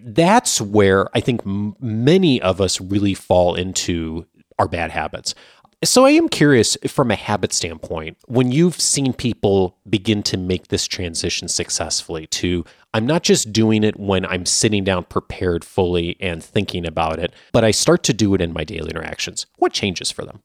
that's 0.02 0.60
where 0.60 1.08
I 1.14 1.20
think 1.20 1.42
many 1.46 2.42
of 2.42 2.60
us 2.60 2.80
really 2.80 3.14
fall 3.14 3.54
into 3.54 4.26
our 4.58 4.68
bad 4.68 4.90
habits. 4.90 5.34
So 5.84 6.04
I 6.04 6.10
am 6.10 6.28
curious 6.28 6.76
from 6.86 7.10
a 7.10 7.16
habit 7.16 7.52
standpoint, 7.52 8.16
when 8.26 8.52
you've 8.52 8.80
seen 8.80 9.12
people 9.12 9.76
begin 9.90 10.22
to 10.24 10.36
make 10.36 10.68
this 10.68 10.86
transition 10.86 11.48
successfully 11.48 12.28
to 12.28 12.64
I'm 12.94 13.04
not 13.04 13.24
just 13.24 13.52
doing 13.52 13.82
it 13.82 13.98
when 13.98 14.24
I'm 14.24 14.46
sitting 14.46 14.84
down 14.84 15.04
prepared 15.04 15.64
fully 15.64 16.16
and 16.20 16.42
thinking 16.42 16.86
about 16.86 17.18
it, 17.18 17.32
but 17.50 17.64
I 17.64 17.72
start 17.72 18.04
to 18.04 18.12
do 18.12 18.32
it 18.34 18.40
in 18.40 18.52
my 18.52 18.62
daily 18.62 18.90
interactions. 18.90 19.46
What 19.56 19.72
changes 19.72 20.10
for 20.12 20.24
them? 20.24 20.40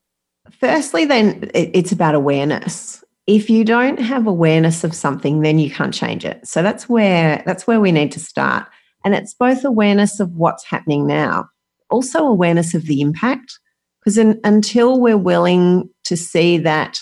Firstly, 0.60 1.06
then 1.06 1.52
it's 1.54 1.92
about 1.92 2.16
awareness. 2.16 3.04
If 3.28 3.48
you 3.48 3.64
don't 3.64 4.00
have 4.00 4.26
awareness 4.26 4.84
of 4.84 4.96
something, 4.96 5.42
then 5.42 5.60
you 5.60 5.70
can't 5.70 5.94
change 5.94 6.26
it. 6.26 6.48
So 6.48 6.64
that's 6.64 6.90
where 6.90 7.44
that's 7.46 7.68
where 7.68 7.80
we 7.80 7.92
need 7.92 8.12
to 8.14 8.20
start. 8.20 8.68
And 9.06 9.14
it's 9.14 9.36
both 9.36 9.64
awareness 9.64 10.20
of 10.20 10.32
what's 10.32 10.64
happening 10.64 11.06
now, 11.06 11.50
also 11.92 12.26
awareness 12.26 12.74
of 12.74 12.86
the 12.86 13.02
impact 13.02 13.60
because 14.08 14.38
until 14.46 15.02
we're 15.02 15.18
willing 15.18 15.90
to 16.06 16.16
see 16.16 16.58
that 16.60 16.98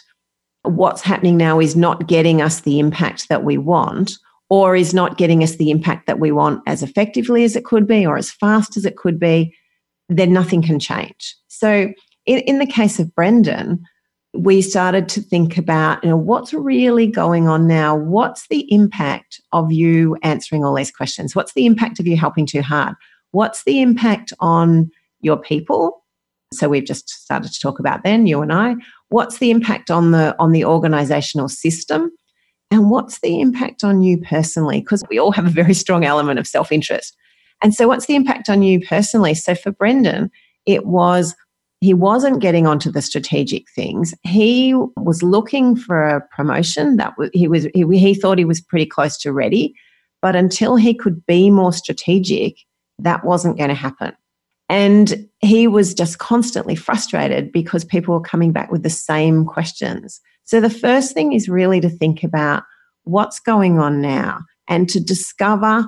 what's 0.64 1.04
happening 1.04 1.38
now 1.38 1.60
is 1.60 1.76
not 1.76 2.08
getting 2.08 2.42
us 2.42 2.62
the 2.62 2.80
impact 2.80 3.30
that 3.30 3.44
we 3.44 3.60
want, 3.60 4.14
or 4.50 4.76
is 4.76 4.92
not 4.92 5.16
getting 5.16 5.44
us 5.44 5.58
the 5.58 5.70
impact 5.70 6.08
that 6.08 6.18
we 6.20 6.32
want 6.32 6.64
as 6.66 6.82
effectively 6.82 7.44
as 7.44 7.56
it 7.56 7.64
could 7.64 7.86
be, 7.86 8.08
or 8.08 8.18
as 8.18 8.32
fast 8.32 8.76
as 8.76 8.86
it 8.86 8.98
could 8.98 9.20
be, 9.20 9.56
then 10.10 10.34
nothing 10.34 10.64
can 10.64 10.80
change. 10.80 11.36
So, 11.48 11.94
in, 12.26 12.40
in 12.40 12.58
the 12.58 12.66
case 12.66 12.98
of 12.98 13.14
Brendan, 13.14 13.84
we 14.34 14.64
started 14.64 15.08
to 15.10 15.22
think 15.22 15.60
about, 15.60 16.04
you 16.04 16.10
know, 16.10 16.18
what's 16.18 16.56
really 16.56 17.06
going 17.06 17.48
on 17.48 17.68
now? 17.68 17.96
What's 17.96 18.48
the 18.48 18.66
impact 18.74 19.40
of 19.52 19.72
you 19.72 20.18
answering 20.24 20.66
all 20.66 20.74
these 20.74 20.92
questions? 20.92 21.36
What's 21.36 21.54
the 21.54 21.68
impact 21.68 22.00
of 22.00 22.08
you 22.08 22.18
helping 22.18 22.48
too 22.48 22.64
hard? 22.64 22.96
What's 23.30 23.64
the 23.64 23.80
impact 23.80 24.34
on 24.40 24.90
your 25.22 25.38
people? 25.38 26.02
So 26.56 26.70
we've 26.70 26.86
just 26.86 27.10
started 27.10 27.52
to 27.52 27.60
talk 27.60 27.80
about 27.80 28.04
then 28.04 28.28
you 28.28 28.42
and 28.42 28.54
i. 28.54 28.76
What's 29.10 29.38
the 29.38 29.52
impact 29.52 29.92
on 29.92 30.12
the 30.12 30.36
on 30.40 30.52
the 30.52 30.66
organizational 30.66 31.50
system? 31.50 32.12
And 32.72 32.90
what's 32.90 33.20
the 33.20 33.40
impact 33.40 33.84
on 33.84 34.02
you 34.02 34.20
personally? 34.20 34.80
Because 34.80 35.04
we 35.10 35.20
all 35.20 35.32
have 35.32 35.46
a 35.46 35.52
very 35.52 35.74
strong 35.74 36.04
element 36.04 36.40
of 36.40 36.48
self-interest. 36.48 37.16
And 37.62 37.74
so 37.74 37.88
what's 37.88 38.08
the 38.08 38.16
impact 38.16 38.50
on 38.50 38.64
you 38.64 38.80
personally? 38.80 39.34
So 39.34 39.56
for 39.56 39.72
brendan 39.72 40.32
it 40.66 40.86
was 40.86 41.36
he 41.82 41.94
wasn't 41.94 42.42
getting 42.42 42.66
onto 42.66 42.92
the 42.92 43.02
strategic 43.02 43.70
things. 43.70 44.14
He 44.24 44.74
was 44.96 45.22
looking 45.22 45.76
for 45.76 46.08
a 46.08 46.22
promotion 46.36 46.98
that 46.98 47.14
he 47.34 47.48
was 47.48 47.68
he, 47.74 47.86
he 47.98 48.16
thought 48.16 48.40
he 48.40 48.46
was 48.46 48.62
pretty 48.62 48.86
close 48.86 49.18
to 49.20 49.32
ready. 49.32 49.76
But 50.22 50.36
until 50.36 50.76
he 50.76 50.96
could 50.96 51.26
be 51.26 51.52
more 51.52 51.74
strategic 51.74 52.58
that 53.00 53.26
wasn't 53.26 53.58
going 53.58 53.70
to 53.70 53.76
happen. 53.76 54.14
And 54.70 55.28
he 55.46 55.68
was 55.68 55.94
just 55.94 56.20
constantly 56.20 56.76
frustrated 56.76 57.52
because 57.52 57.84
people 57.84 58.14
were 58.14 58.22
coming 58.22 58.52
back 58.52 58.72
with 58.72 58.84
the 58.84 58.90
same 58.90 59.46
questions. 59.46 60.22
So 60.44 60.62
the 60.62 60.70
first 60.70 61.14
thing 61.14 61.34
is 61.34 61.50
really 61.50 61.80
to 61.82 61.90
think 61.90 62.24
about 62.24 62.64
what's 63.04 63.40
going 63.40 63.80
on 63.80 64.02
now 64.02 64.42
and 64.68 64.90
to 64.90 65.00
discover 65.00 65.86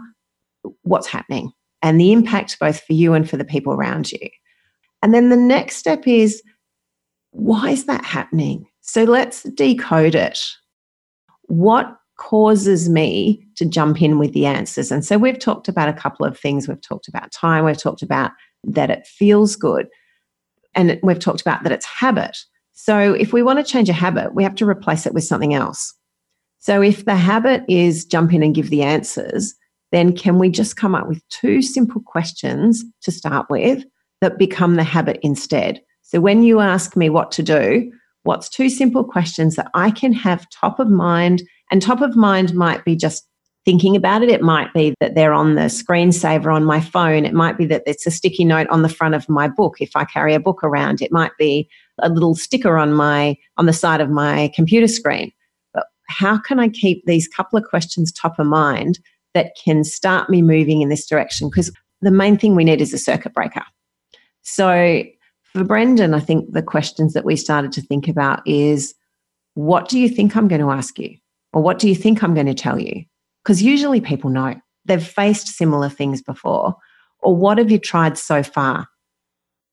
what's 0.82 1.08
happening 1.08 1.52
and 1.82 2.00
the 2.00 2.12
impact 2.12 2.60
both 2.60 2.82
for 2.82 2.94
you 2.94 3.14
and 3.14 3.30
for 3.30 3.38
the 3.38 3.46
people 3.46 3.74
around 3.74 4.12
you. 4.12 4.30
And 5.02 5.14
then 5.14 5.30
the 5.30 5.38
next 5.38 5.78
step 5.78 6.08
is 6.08 6.42
why 7.32 7.72
is 7.72 7.86
that 7.86 8.04
happening? 8.04 8.68
So 8.82 9.04
let's 9.04 9.44
decode 9.44 10.16
it. 10.16 10.40
What 11.44 11.96
causes 12.18 12.90
me 12.90 13.46
to 13.56 13.66
jump 13.66 14.02
in 14.02 14.18
with 14.18 14.34
the 14.34 14.48
answers? 14.48 14.92
And 14.92 15.06
so 15.06 15.18
we've 15.18 15.38
talked 15.38 15.68
about 15.68 15.90
a 15.90 15.94
couple 15.94 16.26
of 16.26 16.38
things. 16.38 16.68
We've 16.68 16.82
talked 16.82 17.08
about 17.08 17.32
time, 17.32 17.66
we've 17.66 17.78
talked 17.78 18.02
about 18.02 18.32
that 18.68 18.90
it 18.90 19.08
feels 19.08 19.56
good. 19.56 19.88
And 20.76 21.00
we've 21.02 21.20
talked 21.20 21.42
about 21.42 21.64
that 21.64 21.72
it's 21.72 21.86
habit. 21.86 22.38
So 22.74 23.14
if 23.14 23.34
we 23.34 23.42
want 23.42 23.58
to 23.60 23.70
change 23.70 23.90
a 23.90 23.94
habit, 23.94 24.36
we 24.36 24.44
have 24.44 24.56
to 24.56 24.70
replace 24.70 25.06
it 25.06 25.14
with 25.14 25.24
something 25.24 25.54
else. 25.54 25.94
So 26.60 26.82
if 26.82 27.06
the 27.06 27.16
habit 27.16 27.64
is 27.68 28.06
jump 28.06 28.34
in 28.34 28.44
and 28.44 28.54
give 28.54 28.70
the 28.70 28.84
answers, 28.84 29.56
then 29.92 30.16
can 30.16 30.38
we 30.38 30.50
just 30.50 30.76
come 30.76 30.94
up 30.94 31.08
with 31.08 31.28
two 31.30 31.62
simple 31.62 32.02
questions 32.06 32.84
to 33.02 33.12
start 33.12 33.50
with 33.50 33.84
that 34.22 34.38
become 34.38 34.76
the 34.76 34.84
habit 34.84 35.20
instead? 35.22 35.82
So 36.02 36.20
when 36.20 36.44
you 36.44 36.60
ask 36.60 36.96
me 36.96 37.10
what 37.10 37.32
to 37.32 37.44
do, 37.44 37.92
what's 38.24 38.50
two 38.50 38.70
simple 38.70 39.04
questions 39.04 39.56
that 39.56 39.72
I 39.74 39.92
can 39.92 40.14
have 40.14 40.50
top 40.50 40.80
of 40.80 40.90
mind? 40.90 41.42
And 41.72 41.82
top 41.82 42.02
of 42.02 42.16
mind 42.16 42.54
might 42.54 42.86
be 42.86 42.96
just 42.96 43.27
thinking 43.68 43.98
about 43.98 44.24
it. 44.24 44.30
It 44.30 44.42
might 44.42 44.74
be 44.74 44.96
that 45.02 45.14
they're 45.14 45.34
on 45.34 45.56
the 45.56 45.64
screensaver 45.64 46.56
on 46.56 46.64
my 46.64 46.80
phone. 46.80 47.26
It 47.26 47.34
might 47.34 47.58
be 47.58 47.66
that 47.66 47.84
it's 47.86 48.08
a 48.08 48.12
sticky 48.12 48.46
note 48.46 48.68
on 48.70 48.82
the 48.82 48.88
front 48.88 49.14
of 49.14 49.28
my 49.28 49.50
book 49.50 49.82
if 49.82 49.92
I 49.94 50.06
carry 50.06 50.34
a 50.34 50.40
book 50.40 50.64
around. 50.64 51.02
It 51.02 51.12
might 51.12 51.34
be 51.38 51.70
a 52.02 52.08
little 52.08 52.34
sticker 52.34 52.78
on 52.78 52.94
my 52.94 53.36
on 53.58 53.66
the 53.66 53.74
side 53.74 54.00
of 54.00 54.10
my 54.10 54.50
computer 54.56 54.88
screen. 54.88 55.34
But 55.74 55.86
how 56.08 56.38
can 56.38 56.62
I 56.62 56.70
keep 56.70 57.04
these 57.06 57.28
couple 57.28 57.60
of 57.60 57.66
questions 57.66 58.10
top 58.10 58.40
of 58.40 58.48
mind 58.48 59.00
that 59.34 59.52
can 59.62 59.84
start 59.84 60.30
me 60.30 60.42
moving 60.42 60.82
in 60.82 60.88
this 60.88 61.06
direction? 61.06 61.50
Because 61.50 61.70
the 62.00 62.10
main 62.10 62.38
thing 62.38 62.56
we 62.56 62.64
need 62.64 62.80
is 62.80 62.94
a 62.94 62.98
circuit 62.98 63.34
breaker. 63.34 63.66
So 64.44 65.04
for 65.44 65.66
Brendan, 65.66 66.14
I 66.14 66.22
think 66.22 66.54
the 66.54 66.64
questions 66.64 67.12
that 67.16 67.26
we 67.26 67.36
started 67.36 67.74
to 67.74 67.82
think 67.82 68.08
about 68.08 68.48
is 68.48 68.96
what 69.56 69.90
do 69.90 70.00
you 70.00 70.08
think 70.08 70.38
I'm 70.38 70.48
going 70.48 70.62
to 70.62 70.72
ask 70.72 70.98
you? 70.98 71.18
Or 71.52 71.62
what 71.62 71.80
do 71.80 71.90
you 71.90 71.96
think 71.96 72.24
I'm 72.24 72.34
going 72.34 72.48
to 72.48 72.54
tell 72.54 72.80
you? 72.80 73.04
Because 73.48 73.64
usually 73.64 74.02
people 74.02 74.30
know 74.30 74.56
they've 74.84 75.02
faced 75.02 75.48
similar 75.48 75.88
things 75.88 76.22
before. 76.22 76.76
Or 77.20 77.34
what 77.34 77.58
have 77.60 77.72
you 77.72 77.80
tried 77.80 78.18
so 78.18 78.44
far? 78.44 78.90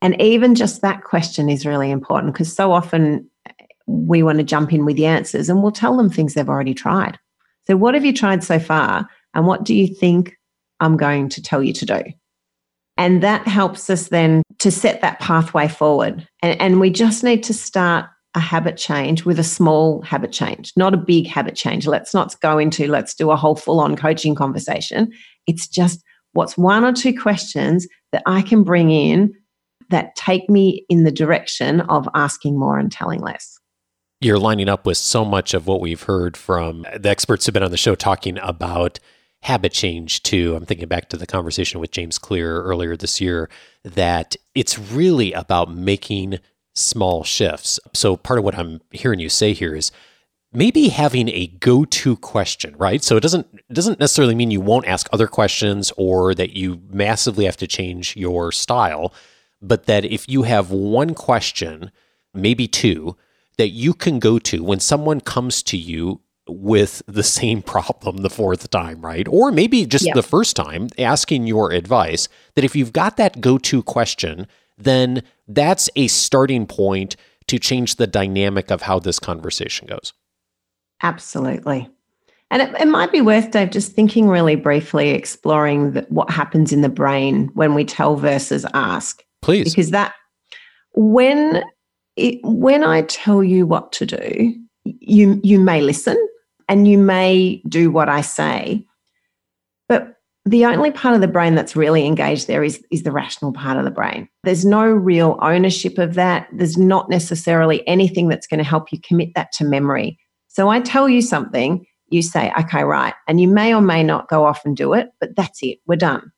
And 0.01 0.21
even 0.23 0.55
just 0.55 0.81
that 0.83 1.03
question 1.03 1.49
is 1.49 1.67
really 1.67 1.91
important 1.91 2.33
because 2.33 2.55
so 2.55 2.71
often 2.71 3.29
we 3.89 4.23
want 4.23 4.39
to 4.39 4.45
jump 4.45 4.73
in 4.73 4.85
with 4.85 4.95
the 4.95 5.07
answers 5.07 5.49
and 5.49 5.61
we'll 5.61 5.73
tell 5.73 5.97
them 5.97 6.09
things 6.09 6.35
they've 6.35 6.49
already 6.49 6.73
tried. 6.73 7.19
So, 7.67 7.77
what 7.77 7.95
have 7.95 8.05
you 8.05 8.13
tried 8.13 8.45
so 8.45 8.61
far? 8.61 9.09
And 9.35 9.45
what 9.45 9.65
do 9.65 9.75
you 9.75 9.93
think 9.93 10.37
I'm 10.79 10.97
going 10.97 11.29
to 11.31 11.43
tell 11.43 11.61
you 11.61 11.73
to 11.73 11.85
do? 11.85 12.01
And 12.97 13.25
that 13.25 13.49
helps 13.49 13.91
us 13.91 14.07
then 14.07 14.45
to 14.61 14.71
set 14.71 15.01
that 15.01 15.19
pathway 15.19 15.67
forward. 15.67 16.29
And, 16.43 16.61
and 16.61 16.81
we 16.81 16.91
just 16.91 17.25
need 17.25 17.43
to 17.43 17.53
start 17.53 18.07
a 18.35 18.41
habit 18.41 18.77
change 18.77 19.25
with 19.25 19.39
a 19.39 19.45
small 19.45 20.03
habit 20.03 20.33
change, 20.33 20.73
not 20.77 20.95
a 20.95 20.99
big 20.99 21.27
habit 21.27 21.55
change. 21.55 21.87
Let's 21.87 22.13
not 22.13 22.39
go 22.41 22.59
into, 22.59 22.89
let's 22.89 23.15
do 23.15 23.31
a 23.31 23.37
whole 23.37 23.55
full 23.55 23.81
on 23.81 23.97
coaching 23.97 24.35
conversation. 24.35 25.13
It's 25.47 25.69
just 25.69 26.03
what's 26.33 26.59
one 26.59 26.85
or 26.85 26.93
two 26.93 27.17
questions 27.19 27.87
that 28.13 28.23
I 28.27 28.43
can 28.43 28.65
bring 28.65 28.91
in 28.91 29.33
that 29.91 30.17
take 30.17 30.51
me 30.51 30.85
in 30.89 31.05
the 31.05 31.13
direction 31.13 31.83
of 31.83 32.09
asking 32.15 32.59
more 32.59 32.79
and 32.79 32.91
telling 32.91 33.21
less. 33.21 33.59
You're 34.21 34.39
lining 34.39 34.69
up 34.69 34.87
with 34.87 34.97
so 34.97 35.25
much 35.25 35.55
of 35.55 35.67
what 35.67 35.81
we've 35.81 36.03
heard 36.03 36.37
from 36.37 36.87
the 36.97 37.11
experts 37.11 37.47
who've 37.47 37.53
been 37.53 37.63
on 37.63 37.71
the 37.71 37.77
show 37.77 37.95
talking 37.95 38.39
about 38.39 38.99
habit 39.43 39.73
change 39.73 40.23
too. 40.23 40.57
I'm 40.57 40.65
thinking 40.65 40.89
back 40.89 41.11
to 41.11 41.19
the 41.19 41.27
conversation 41.27 41.79
with 41.79 41.91
James 41.91 42.19
Clear 42.19 42.63
earlier 42.63 42.97
this 42.97 43.21
year 43.21 43.51
that 43.85 44.35
it's 44.55 44.79
really 44.79 45.35
about 45.35 45.75
making 45.75 46.39
small 46.75 47.25
shifts. 47.25 47.81
So 47.93 48.17
part 48.17 48.39
of 48.39 48.45
what 48.45 48.59
I'm 48.59 48.81
hearing 48.91 49.21
you 49.21 49.29
say 49.29 49.53
here 49.53 49.75
is 49.75 49.93
maybe 50.53 50.89
having 50.89 51.29
a 51.29 51.47
go-to 51.47 52.17
question, 52.17 52.75
right? 52.77 53.03
So 53.03 53.17
it 53.17 53.23
doesn't 53.23 53.47
it 53.53 53.75
doesn't 53.75 54.01
necessarily 54.01 54.35
mean 54.35 54.51
you 54.51 54.61
won't 54.61 54.87
ask 54.87 55.09
other 55.13 55.27
questions 55.27 55.93
or 55.97 56.35
that 56.35 56.57
you 56.57 56.81
massively 56.91 57.45
have 57.45 57.57
to 57.59 57.67
change 57.67 58.17
your 58.17 58.53
style, 58.53 59.13
but 59.61 59.87
that 59.87 60.05
if 60.05 60.29
you 60.29 60.43
have 60.43 60.71
one 60.71 61.15
question, 61.15 61.91
maybe 62.33 62.69
two, 62.69 63.17
that 63.57 63.69
you 63.69 63.95
can 63.95 64.19
go 64.19 64.39
to 64.39 64.63
when 64.63 64.81
someone 64.81 65.21
comes 65.21 65.63
to 65.65 65.77
you 65.77 66.21
with 66.47 67.03
the 67.07 67.23
same 67.23 67.63
problem 67.75 68.19
the 68.19 68.31
fourth 68.31 68.71
time, 68.71 69.01
right? 69.01 69.27
Or 69.29 69.51
maybe 69.51 69.87
just 69.87 70.07
the 70.15 70.23
first 70.23 70.57
time 70.57 70.89
asking 70.99 71.47
your 71.47 71.73
advice, 71.73 72.29
that 72.55 72.65
if 72.65 72.77
you've 72.77 72.93
got 72.93 73.17
that 73.17 73.41
go 73.41 73.59
to 73.59 73.83
question, 73.83 74.47
then 74.77 75.23
that's 75.49 75.91
a 75.97 76.09
starting 76.09 76.67
point 76.67 77.17
to 77.47 77.59
change 77.59 77.97
the 77.97 78.07
dynamic 78.07 78.71
of 78.71 78.83
how 78.83 78.99
this 78.99 79.19
conversation 79.19 79.87
goes. 79.87 80.13
Absolutely. 81.03 81.89
And 82.51 82.63
it, 82.63 82.81
it 82.81 82.89
might 82.89 83.13
be 83.13 83.21
worth, 83.21 83.51
Dave, 83.51 83.71
just 83.71 83.93
thinking 83.93 84.29
really 84.29 84.57
briefly, 84.57 85.11
exploring 85.11 85.93
the, 85.93 86.03
what 86.09 86.31
happens 86.31 86.73
in 86.73 86.83
the 86.83 86.89
brain 86.89 87.51
when 87.55 87.75
we 87.75 87.85
tell 87.85 88.17
versus 88.17 88.65
ask. 88.75 89.23
Please. 89.43 89.75
Because 89.75 89.91
that, 89.91 90.15
when 90.95 91.63
it, 92.17 92.39
when 92.43 92.85
I 92.85 93.03
tell 93.03 93.43
you 93.43 93.67
what 93.67 93.93
to 93.93 94.07
do, 94.07 94.55
you 94.85 95.41
you 95.43 95.59
may 95.59 95.81
listen 95.81 96.17
and 96.69 96.87
you 96.87 96.99
may 96.99 97.63
do 97.69 97.91
what 97.91 98.09
I 98.09 98.21
say, 98.21 98.87
but 99.89 100.17
the 100.47 100.67
only 100.67 100.91
part 100.91 101.15
of 101.15 101.23
the 101.23 101.29
brain 101.29 101.55
that's 101.55 101.75
really 101.75 102.07
engaged 102.07 102.47
there 102.47 102.63
is, 102.63 102.83
is 102.91 103.03
the 103.03 103.13
rational 103.13 103.53
part 103.53 103.79
of 103.79 103.85
the 103.85 103.91
brain. 103.91 104.29
There's 104.43 104.67
no 104.67 104.85
real 104.85 105.39
ownership 105.41 105.97
of 105.97 106.15
that. 106.15 106.49
There's 106.53 106.77
not 106.77 107.09
necessarily 107.09 107.87
anything 107.89 108.29
that's 108.29 108.47
going 108.47 108.59
to 108.59 108.65
help 108.65 108.93
you 108.93 109.01
commit 109.01 109.31
that 109.35 109.53
to 109.53 109.65
memory. 109.65 110.19
So 110.49 110.69
I 110.69 110.81
tell 110.81 111.09
you 111.09 111.23
something, 111.23 111.87
you 112.09 112.21
say, 112.21 112.53
okay, 112.59 112.85
right. 112.85 113.15
And 113.27 113.41
you 113.41 113.49
may 113.49 113.75
or 113.75 113.81
may 113.81 114.03
not 114.03 114.29
go 114.29 114.45
off 114.45 114.65
and 114.65 114.77
do 114.77 114.93
it, 114.93 115.09
but 115.19 115.35
that's 115.35 115.61
it, 115.63 115.79
we're 115.87 115.97
done. 115.97 116.31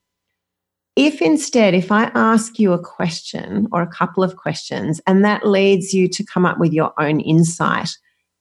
If 0.95 1.21
instead, 1.21 1.75
if 1.75 1.93
I 1.93 2.05
ask 2.15 2.59
you 2.59 2.73
a 2.73 2.83
question 2.83 3.67
or 3.73 3.83
a 3.83 3.87
couple 3.87 4.23
of 4.23 4.37
questions 4.37 5.01
and 5.07 5.25
that 5.25 5.47
leads 5.47 5.93
you 5.93 6.09
to 6.09 6.25
come 6.25 6.47
up 6.47 6.59
with 6.59 6.73
your 6.73 6.93
own 6.99 7.21
insight, 7.21 7.91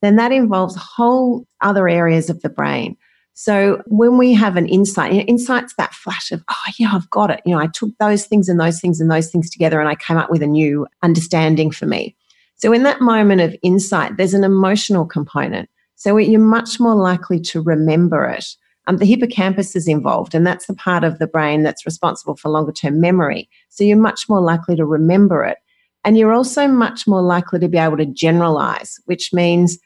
then 0.00 0.16
that 0.16 0.32
involves 0.32 0.76
whole 0.76 1.44
other 1.60 1.88
areas 1.88 2.30
of 2.30 2.40
the 2.40 2.48
brain. 2.48 2.96
So 3.38 3.82
when 3.84 4.16
we 4.16 4.32
have 4.32 4.56
an 4.56 4.66
insight, 4.66 5.12
you 5.12 5.18
know, 5.18 5.24
insight's 5.24 5.74
that 5.74 5.92
flash 5.92 6.32
of, 6.32 6.42
oh 6.48 6.72
yeah, 6.78 6.92
I've 6.94 7.10
got 7.10 7.30
it. 7.30 7.42
You 7.44 7.54
know, 7.54 7.60
I 7.60 7.66
took 7.66 7.90
those 8.00 8.24
things 8.24 8.48
and 8.48 8.58
those 8.58 8.80
things 8.80 8.98
and 8.98 9.10
those 9.10 9.30
things 9.30 9.50
together 9.50 9.78
and 9.78 9.90
I 9.90 9.94
came 9.94 10.16
up 10.16 10.30
with 10.30 10.42
a 10.42 10.46
new 10.46 10.86
understanding 11.02 11.70
for 11.70 11.84
me. 11.84 12.16
So 12.54 12.72
in 12.72 12.82
that 12.84 13.02
moment 13.02 13.42
of 13.42 13.54
insight, 13.62 14.16
there's 14.16 14.32
an 14.32 14.42
emotional 14.42 15.04
component. 15.04 15.68
So 15.96 16.16
you're 16.16 16.40
much 16.40 16.80
more 16.80 16.94
likely 16.94 17.38
to 17.40 17.60
remember 17.60 18.24
it. 18.24 18.46
Um, 18.86 18.96
the 18.96 19.04
hippocampus 19.04 19.76
is 19.76 19.86
involved, 19.86 20.34
and 20.34 20.46
that's 20.46 20.66
the 20.66 20.74
part 20.74 21.04
of 21.04 21.18
the 21.18 21.26
brain 21.26 21.62
that's 21.62 21.84
responsible 21.84 22.36
for 22.36 22.48
longer 22.48 22.72
term 22.72 23.02
memory. 23.02 23.50
So 23.68 23.84
you're 23.84 23.98
much 23.98 24.30
more 24.30 24.40
likely 24.40 24.76
to 24.76 24.86
remember 24.86 25.44
it. 25.44 25.58
And 26.04 26.16
you're 26.16 26.32
also 26.32 26.68
much 26.68 27.06
more 27.06 27.20
likely 27.20 27.58
to 27.58 27.68
be 27.68 27.76
able 27.76 27.98
to 27.98 28.06
generalize, 28.06 28.98
which 29.04 29.34
means 29.34 29.78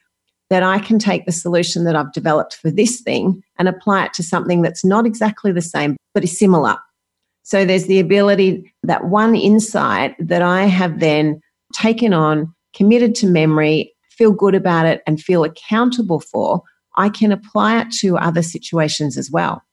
that 0.51 0.63
I 0.63 0.79
can 0.79 0.99
take 0.99 1.25
the 1.25 1.31
solution 1.31 1.85
that 1.85 1.95
I've 1.95 2.11
developed 2.11 2.57
for 2.57 2.69
this 2.69 2.99
thing 2.99 3.41
and 3.57 3.69
apply 3.69 4.05
it 4.05 4.13
to 4.15 4.23
something 4.23 4.61
that's 4.61 4.83
not 4.83 5.05
exactly 5.05 5.53
the 5.53 5.61
same, 5.61 5.95
but 6.13 6.25
is 6.25 6.37
similar. 6.37 6.75
So 7.43 7.63
there's 7.63 7.87
the 7.87 8.01
ability 8.01 8.71
that 8.83 9.05
one 9.05 9.33
insight 9.33 10.13
that 10.19 10.41
I 10.41 10.65
have 10.65 10.99
then 10.99 11.39
taken 11.73 12.13
on, 12.13 12.53
committed 12.75 13.15
to 13.15 13.27
memory, 13.27 13.93
feel 14.09 14.31
good 14.33 14.53
about 14.53 14.85
it, 14.85 15.01
and 15.07 15.21
feel 15.23 15.45
accountable 15.45 16.19
for, 16.19 16.61
I 16.97 17.07
can 17.07 17.31
apply 17.31 17.79
it 17.79 17.91
to 18.01 18.17
other 18.17 18.41
situations 18.41 19.17
as 19.17 19.31
well. 19.31 19.63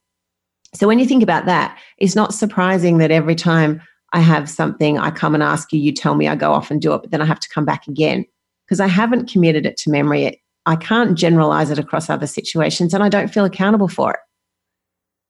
So 0.77 0.87
when 0.87 1.01
you 1.01 1.07
think 1.07 1.25
about 1.25 1.47
that, 1.47 1.77
it's 1.99 2.15
not 2.15 2.35
surprising 2.35 2.99
that 2.99 3.11
every 3.11 3.35
time 3.35 3.83
I 4.13 4.21
have 4.21 4.49
something, 4.49 4.97
I 4.97 5.11
come 5.11 5.35
and 5.35 5.43
ask 5.43 5.73
you, 5.73 5.81
you 5.81 5.93
tell 5.93 6.15
me, 6.15 6.29
I 6.29 6.37
go 6.37 6.53
off 6.53 6.71
and 6.71 6.81
do 6.81 6.95
it, 6.95 7.03
but 7.03 7.11
then 7.11 7.21
I 7.21 7.25
have 7.25 7.41
to 7.41 7.49
come 7.49 7.65
back 7.65 7.89
again 7.89 8.25
because 8.65 8.79
I 8.79 8.87
haven't 8.87 9.29
committed 9.29 9.67
it 9.67 9.77
to 9.79 9.91
memory 9.91 10.41
I 10.69 10.77
can't 10.77 11.17
generalize 11.17 11.71
it 11.71 11.79
across 11.79 12.11
other 12.11 12.27
situations 12.27 12.93
and 12.93 13.03
I 13.03 13.09
don't 13.09 13.33
feel 13.33 13.47
accountable 13.47 13.89
for 13.89 14.13
it. 14.13 14.21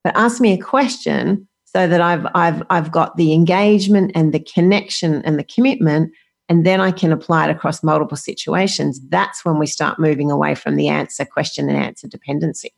But 0.02 0.16
ask 0.16 0.40
me 0.40 0.52
a 0.52 0.58
question 0.58 1.46
so 1.64 1.86
that 1.86 2.00
I've, 2.00 2.26
I've, 2.34 2.62
I've 2.70 2.90
got 2.90 3.16
the 3.16 3.32
engagement 3.32 4.10
and 4.16 4.34
the 4.34 4.40
connection 4.40 5.22
and 5.24 5.38
the 5.38 5.44
commitment, 5.44 6.12
and 6.48 6.66
then 6.66 6.80
I 6.80 6.90
can 6.90 7.12
apply 7.12 7.48
it 7.48 7.50
across 7.52 7.84
multiple 7.84 8.16
situations. 8.16 9.00
That's 9.10 9.44
when 9.44 9.58
we 9.58 9.66
start 9.66 10.00
moving 10.00 10.30
away 10.30 10.56
from 10.56 10.74
the 10.74 10.88
answer, 10.88 11.24
question, 11.24 11.68
and 11.68 11.78
answer 11.78 12.08
dependency. 12.08 12.70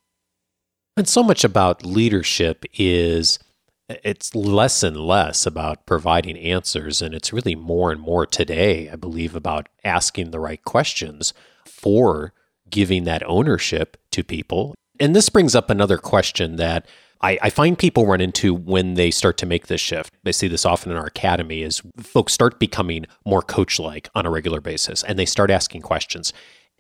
And 0.98 1.08
so 1.08 1.22
much 1.22 1.44
about 1.44 1.86
leadership 1.86 2.66
is 2.74 3.38
it's 3.88 4.34
less 4.34 4.82
and 4.82 4.98
less 4.98 5.46
about 5.46 5.86
providing 5.86 6.36
answers, 6.36 7.00
and 7.00 7.14
it's 7.14 7.32
really 7.32 7.54
more 7.54 7.90
and 7.90 8.02
more 8.02 8.26
today, 8.26 8.90
I 8.90 8.96
believe, 8.96 9.34
about 9.34 9.68
asking 9.82 10.30
the 10.30 10.40
right 10.40 10.62
questions 10.62 11.32
for 11.64 12.34
giving 12.70 13.04
that 13.04 13.22
ownership 13.26 13.96
to 14.12 14.22
people. 14.24 14.74
And 14.98 15.14
this 15.14 15.28
brings 15.28 15.54
up 15.54 15.70
another 15.70 15.98
question 15.98 16.56
that 16.56 16.86
I, 17.22 17.38
I, 17.42 17.50
find 17.50 17.78
people 17.78 18.06
run 18.06 18.20
into 18.20 18.54
when 18.54 18.94
they 18.94 19.10
start 19.10 19.36
to 19.38 19.46
make 19.46 19.66
this 19.66 19.80
shift. 19.80 20.12
I 20.24 20.30
see 20.30 20.48
this 20.48 20.64
often 20.64 20.90
in 20.90 20.96
our 20.98 21.06
academy 21.06 21.62
is 21.62 21.82
folks 21.98 22.32
start 22.32 22.58
becoming 22.58 23.06
more 23.26 23.42
coach-like 23.42 24.08
on 24.14 24.24
a 24.24 24.30
regular 24.30 24.60
basis 24.60 25.02
and 25.02 25.18
they 25.18 25.26
start 25.26 25.50
asking 25.50 25.82
questions. 25.82 26.32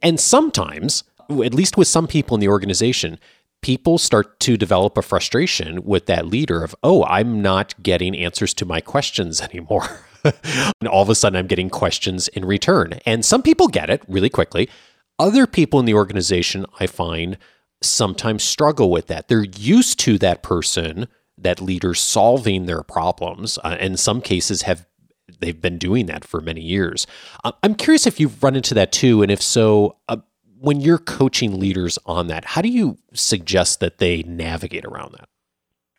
And 0.02 0.18
sometimes, 0.18 1.04
at 1.28 1.54
least 1.54 1.76
with 1.76 1.88
some 1.88 2.06
people 2.06 2.34
in 2.34 2.40
the 2.40 2.48
organization, 2.48 3.18
people 3.62 3.98
start 3.98 4.40
to 4.40 4.56
develop 4.56 4.96
a 4.96 5.02
frustration 5.02 5.84
with 5.84 6.06
that 6.06 6.26
leader 6.26 6.64
of, 6.64 6.74
oh, 6.82 7.04
I'm 7.04 7.42
not 7.42 7.80
getting 7.82 8.16
answers 8.16 8.54
to 8.54 8.64
my 8.64 8.80
questions 8.80 9.40
anymore. 9.52 10.04
and 10.24 10.88
all 10.88 11.02
of 11.02 11.08
a 11.08 11.14
sudden 11.14 11.38
I'm 11.38 11.46
getting 11.46 11.70
questions 11.70 12.28
in 12.28 12.44
return. 12.44 13.00
And 13.06 13.24
some 13.24 13.42
people 13.42 13.68
get 13.68 13.90
it 13.90 14.02
really 14.08 14.30
quickly. 14.30 14.68
Other 15.20 15.46
people 15.46 15.78
in 15.78 15.84
the 15.84 15.92
organization, 15.92 16.64
I 16.80 16.86
find, 16.86 17.36
sometimes 17.82 18.42
struggle 18.42 18.90
with 18.90 19.08
that. 19.08 19.28
They're 19.28 19.44
used 19.44 19.98
to 20.00 20.16
that 20.16 20.42
person, 20.42 21.08
that 21.36 21.60
leader 21.60 21.92
solving 21.92 22.64
their 22.64 22.82
problems. 22.82 23.58
Uh, 23.62 23.76
in 23.78 23.98
some 23.98 24.22
cases, 24.22 24.62
have 24.62 24.86
they've 25.40 25.60
been 25.60 25.76
doing 25.76 26.06
that 26.06 26.24
for 26.24 26.40
many 26.40 26.62
years. 26.62 27.06
Uh, 27.44 27.52
I'm 27.62 27.74
curious 27.74 28.06
if 28.06 28.18
you've 28.18 28.42
run 28.42 28.56
into 28.56 28.72
that 28.72 28.92
too, 28.92 29.20
and 29.20 29.30
if 29.30 29.42
so, 29.42 29.98
uh, 30.08 30.16
when 30.58 30.80
you're 30.80 30.96
coaching 30.96 31.60
leaders 31.60 31.98
on 32.06 32.28
that, 32.28 32.46
how 32.46 32.62
do 32.62 32.70
you 32.70 32.96
suggest 33.12 33.80
that 33.80 33.98
they 33.98 34.22
navigate 34.22 34.86
around 34.86 35.12
that? 35.12 35.28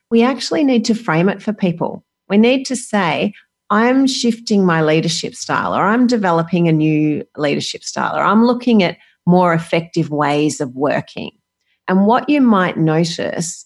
We 0.10 0.24
actually 0.24 0.64
need 0.64 0.84
to 0.86 0.96
frame 0.96 1.30
it 1.30 1.44
for 1.44 1.54
people. 1.54 2.04
We 2.28 2.38
need 2.38 2.66
to 2.66 2.76
say, 2.76 3.34
I'm 3.70 4.08
shifting 4.08 4.66
my 4.66 4.82
leadership 4.82 5.36
style, 5.36 5.76
or 5.76 5.84
I'm 5.84 6.08
developing 6.08 6.68
a 6.68 6.72
new 6.74 7.24
leadership 7.38 7.84
style, 7.84 8.16
or 8.16 8.24
I'm 8.24 8.46
looking 8.46 8.82
at 8.82 8.98
more 9.26 9.54
effective 9.54 10.10
ways 10.10 10.62
of 10.62 10.76
working. 10.76 11.32
And 11.88 12.06
what 12.06 12.30
you 12.30 12.42
might 12.42 12.78
notice 12.78 13.66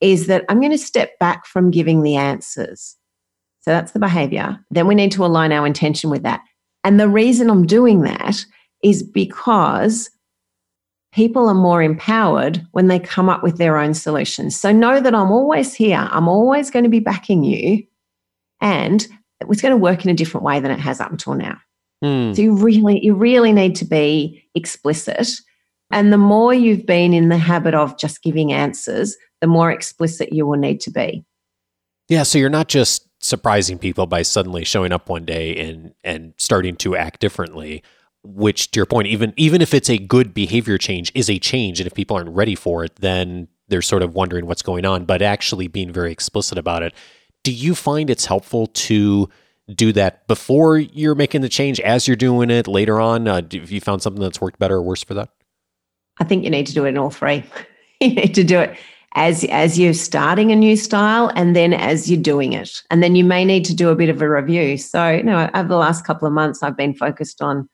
is 0.00 0.26
that 0.26 0.44
I'm 0.48 0.60
going 0.60 0.72
to 0.72 0.78
step 0.78 1.18
back 1.18 1.46
from 1.46 1.70
giving 1.70 2.02
the 2.02 2.16
answers. 2.16 2.96
So 3.60 3.70
that's 3.70 3.92
the 3.92 3.98
behavior. 3.98 4.58
Then 4.70 4.86
we 4.86 4.94
need 4.94 5.12
to 5.12 5.24
align 5.24 5.52
our 5.52 5.66
intention 5.66 6.10
with 6.10 6.22
that. 6.22 6.40
And 6.84 7.00
the 7.00 7.08
reason 7.08 7.50
I'm 7.50 7.66
doing 7.66 8.02
that 8.02 8.44
is 8.82 9.02
because 9.02 10.10
people 11.12 11.48
are 11.48 11.54
more 11.54 11.82
empowered 11.82 12.64
when 12.72 12.88
they 12.88 12.98
come 12.98 13.28
up 13.28 13.42
with 13.42 13.58
their 13.58 13.78
own 13.78 13.94
solutions. 13.94 14.54
So 14.54 14.70
know 14.70 15.00
that 15.00 15.14
I'm 15.14 15.32
always 15.32 15.74
here. 15.74 16.08
I'm 16.10 16.28
always 16.28 16.70
going 16.70 16.84
to 16.84 16.90
be 16.90 17.00
backing 17.00 17.42
you. 17.42 17.82
And 18.60 19.06
it's 19.40 19.62
going 19.62 19.72
to 19.72 19.76
work 19.76 20.04
in 20.04 20.10
a 20.10 20.14
different 20.14 20.44
way 20.44 20.60
than 20.60 20.70
it 20.70 20.78
has 20.78 21.00
up 21.00 21.10
until 21.10 21.34
now. 21.34 21.58
Mm. 22.04 22.36
So 22.36 22.42
you 22.42 22.54
really, 22.54 23.04
you 23.04 23.14
really 23.14 23.52
need 23.52 23.76
to 23.76 23.84
be 23.84 24.44
explicit. 24.54 25.28
And 25.90 26.12
the 26.12 26.18
more 26.18 26.52
you've 26.52 26.86
been 26.86 27.12
in 27.12 27.28
the 27.28 27.38
habit 27.38 27.74
of 27.74 27.98
just 27.98 28.22
giving 28.22 28.52
answers, 28.52 29.16
the 29.40 29.46
more 29.46 29.70
explicit 29.70 30.32
you 30.32 30.46
will 30.46 30.58
need 30.58 30.80
to 30.80 30.90
be. 30.90 31.24
Yeah. 32.08 32.22
So 32.22 32.38
you're 32.38 32.50
not 32.50 32.68
just 32.68 33.06
surprising 33.20 33.78
people 33.78 34.06
by 34.06 34.22
suddenly 34.22 34.64
showing 34.64 34.92
up 34.92 35.08
one 35.08 35.24
day 35.24 35.56
and 35.56 35.94
and 36.04 36.34
starting 36.36 36.76
to 36.76 36.94
act 36.94 37.20
differently 37.20 37.82
which 38.22 38.70
to 38.70 38.78
your 38.78 38.86
point 38.86 39.06
even 39.06 39.32
even 39.36 39.62
if 39.62 39.72
it's 39.72 39.88
a 39.88 39.98
good 39.98 40.34
behavior 40.34 40.76
change 40.76 41.10
is 41.14 41.30
a 41.30 41.38
change 41.38 41.80
and 41.80 41.86
if 41.86 41.94
people 41.94 42.16
aren't 42.16 42.28
ready 42.30 42.54
for 42.54 42.84
it 42.84 42.94
then 42.96 43.48
they're 43.68 43.82
sort 43.82 44.02
of 44.02 44.14
wondering 44.14 44.46
what's 44.46 44.62
going 44.62 44.84
on 44.84 45.04
but 45.04 45.22
actually 45.22 45.66
being 45.66 45.90
very 45.90 46.12
explicit 46.12 46.58
about 46.58 46.82
it 46.82 46.92
do 47.42 47.52
you 47.52 47.74
find 47.74 48.10
it's 48.10 48.26
helpful 48.26 48.66
to 48.68 49.28
do 49.74 49.92
that 49.92 50.26
before 50.28 50.78
you're 50.78 51.14
making 51.14 51.40
the 51.40 51.48
change, 51.48 51.80
as 51.80 52.06
you're 52.06 52.16
doing 52.16 52.50
it 52.50 52.68
later 52.68 53.00
on? 53.00 53.26
Uh, 53.26 53.42
have 53.52 53.70
you 53.70 53.80
found 53.80 54.02
something 54.02 54.22
that's 54.22 54.40
worked 54.40 54.58
better 54.58 54.76
or 54.76 54.82
worse 54.82 55.02
for 55.02 55.14
that? 55.14 55.30
I 56.18 56.24
think 56.24 56.44
you 56.44 56.50
need 56.50 56.66
to 56.68 56.74
do 56.74 56.84
it 56.84 56.90
in 56.90 56.98
all 56.98 57.10
three. 57.10 57.44
you 58.00 58.14
need 58.14 58.34
to 58.34 58.44
do 58.44 58.60
it 58.60 58.76
as 59.14 59.44
as 59.44 59.78
you're 59.78 59.94
starting 59.94 60.52
a 60.52 60.56
new 60.56 60.76
style 60.76 61.32
and 61.34 61.56
then 61.56 61.72
as 61.72 62.10
you're 62.10 62.20
doing 62.20 62.52
it. 62.52 62.82
And 62.90 63.02
then 63.02 63.16
you 63.16 63.24
may 63.24 63.44
need 63.44 63.64
to 63.66 63.74
do 63.74 63.88
a 63.88 63.96
bit 63.96 64.08
of 64.08 64.22
a 64.22 64.28
review. 64.28 64.76
So, 64.78 65.10
you 65.10 65.22
know, 65.22 65.50
over 65.54 65.68
the 65.68 65.76
last 65.76 66.04
couple 66.04 66.28
of 66.28 66.34
months, 66.34 66.62
I've 66.62 66.76
been 66.76 66.94
focused 66.94 67.42
on 67.42 67.68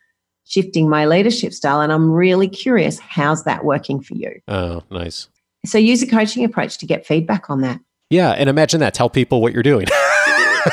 shifting 0.45 0.89
my 0.89 1.07
leadership 1.07 1.53
style 1.53 1.81
and 1.81 1.93
I'm 1.93 2.11
really 2.11 2.49
curious 2.49 2.99
how's 2.99 3.45
that 3.45 3.65
working 3.65 4.01
for 4.01 4.15
you? 4.15 4.41
Oh, 4.49 4.83
nice. 4.91 5.29
So 5.65 5.79
use 5.79 6.03
a 6.03 6.07
coaching 6.07 6.45
approach 6.45 6.79
to 6.79 6.87
get 6.87 7.07
feedback 7.07 7.49
on 7.49 7.61
that. 7.61 7.81
Yeah, 8.11 8.33
and 8.33 8.51
imagine 8.51 8.81
that. 8.81 8.95
Tell 8.95 9.09
people 9.09 9.41
what 9.41 9.53
you're 9.53 9.63
doing. 9.63 9.87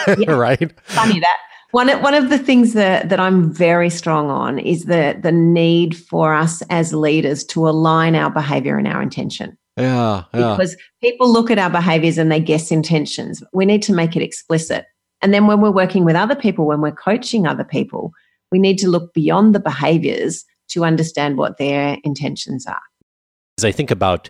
right? 0.27 0.71
Funny 0.87 1.19
that. 1.19 1.37
One, 1.71 1.89
one 2.01 2.15
of 2.15 2.29
the 2.29 2.39
things 2.39 2.73
that, 2.73 3.09
that 3.09 3.19
I'm 3.19 3.53
very 3.53 3.91
strong 3.91 4.31
on 4.31 4.57
is 4.57 4.85
the, 4.85 5.17
the 5.21 5.31
need 5.31 5.95
for 5.95 6.33
us 6.33 6.63
as 6.71 6.93
leaders 6.93 7.43
to 7.45 7.69
align 7.69 8.15
our 8.15 8.31
behavior 8.31 8.77
and 8.77 8.87
our 8.87 9.03
intention. 9.03 9.55
Yeah, 9.77 10.23
yeah. 10.33 10.55
Because 10.55 10.75
people 11.01 11.31
look 11.31 11.51
at 11.51 11.59
our 11.59 11.69
behaviors 11.69 12.17
and 12.17 12.31
they 12.31 12.39
guess 12.39 12.71
intentions. 12.71 13.43
We 13.53 13.65
need 13.65 13.83
to 13.83 13.93
make 13.93 14.15
it 14.15 14.23
explicit. 14.23 14.85
And 15.21 15.33
then 15.33 15.47
when 15.47 15.61
we're 15.61 15.71
working 15.71 16.05
with 16.05 16.15
other 16.15 16.35
people, 16.35 16.65
when 16.65 16.81
we're 16.81 16.91
coaching 16.91 17.45
other 17.45 17.63
people, 17.63 18.13
we 18.51 18.57
need 18.57 18.77
to 18.79 18.89
look 18.89 19.13
beyond 19.13 19.53
the 19.53 19.59
behaviors 19.59 20.45
to 20.69 20.85
understand 20.85 21.37
what 21.37 21.57
their 21.57 21.97
intentions 22.03 22.65
are. 22.65 22.81
As 23.57 23.65
I 23.65 23.71
think 23.71 23.91
about 23.91 24.29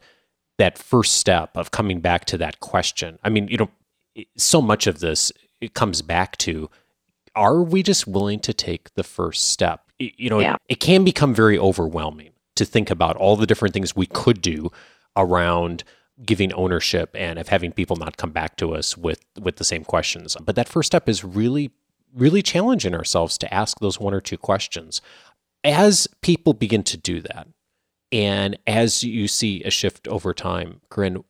that 0.57 0.77
first 0.77 1.15
step 1.15 1.55
of 1.55 1.71
coming 1.71 2.01
back 2.01 2.25
to 2.25 2.37
that 2.37 2.59
question, 2.59 3.17
I 3.23 3.29
mean, 3.29 3.47
you 3.47 3.57
know, 3.57 3.69
so 4.35 4.61
much 4.61 4.87
of 4.87 4.99
this 4.99 5.31
it 5.61 5.73
comes 5.73 6.01
back 6.01 6.37
to 6.37 6.69
are 7.35 7.61
we 7.61 7.83
just 7.83 8.07
willing 8.07 8.39
to 8.39 8.53
take 8.53 8.93
the 8.95 9.03
first 9.03 9.49
step? 9.49 9.91
You 9.99 10.29
know, 10.29 10.39
yeah. 10.39 10.53
it, 10.53 10.73
it 10.73 10.79
can 10.79 11.03
become 11.03 11.33
very 11.33 11.57
overwhelming 11.57 12.31
to 12.55 12.65
think 12.65 12.89
about 12.89 13.15
all 13.15 13.35
the 13.35 13.47
different 13.47 13.73
things 13.73 13.95
we 13.95 14.05
could 14.05 14.41
do 14.41 14.71
around 15.15 15.83
giving 16.25 16.51
ownership 16.53 17.11
and 17.13 17.39
of 17.39 17.47
having 17.47 17.71
people 17.71 17.95
not 17.95 18.17
come 18.17 18.31
back 18.31 18.57
to 18.57 18.73
us 18.75 18.97
with 18.97 19.23
with 19.39 19.57
the 19.57 19.63
same 19.63 19.83
questions. 19.83 20.35
But 20.43 20.55
that 20.55 20.67
first 20.67 20.87
step 20.87 21.07
is 21.07 21.23
really 21.23 21.71
really 22.15 22.41
challenging 22.41 22.95
ourselves 22.95 23.37
to 23.37 23.53
ask 23.53 23.79
those 23.79 23.99
one 23.99 24.13
or 24.13 24.21
two 24.21 24.37
questions. 24.37 25.01
As 25.63 26.07
people 26.21 26.53
begin 26.53 26.83
to 26.83 26.97
do 26.97 27.21
that, 27.21 27.47
and 28.11 28.57
as 28.65 29.03
you 29.03 29.27
see 29.27 29.63
a 29.63 29.69
shift 29.69 30.07
over 30.07 30.33
time, 30.33 30.81
Corinne, 30.89 31.23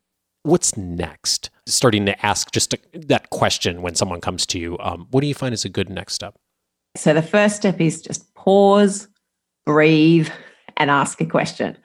what's 0.44 0.78
next? 0.78 1.50
Starting 1.70 2.06
to 2.06 2.26
ask 2.26 2.52
just 2.52 2.76
that 2.94 3.30
question 3.30 3.82
when 3.82 3.96
someone 3.96 4.22
comes 4.22 4.46
to 4.48 4.60
you, 4.60 4.78
um, 4.80 5.08
what 5.12 5.22
do 5.22 5.28
you 5.28 5.34
find 5.34 5.54
is 5.54 5.66
a 5.66 5.70
good 5.70 5.90
next 5.90 6.14
step? 6.14 6.36
So 6.98 7.14
the 7.14 7.22
first 7.22 7.56
step 7.56 7.80
is 7.80 8.02
just 8.02 8.34
pause, 8.34 9.08
breathe, 9.66 10.30
and 10.78 10.90
ask 10.90 11.22
a 11.22 11.26
question. 11.26 11.78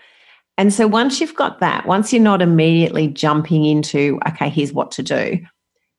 And 0.57 0.73
so 0.73 0.87
once 0.87 1.21
you've 1.21 1.35
got 1.35 1.61
that, 1.61 1.87
once 1.87 2.13
you're 2.13 2.23
not 2.23 2.41
immediately 2.41 3.09
jumping 3.09 3.65
into, 3.65 4.19
okay, 4.29 4.49
here's 4.49 4.73
what 4.73 4.91
to 4.93 5.03
do, 5.03 5.39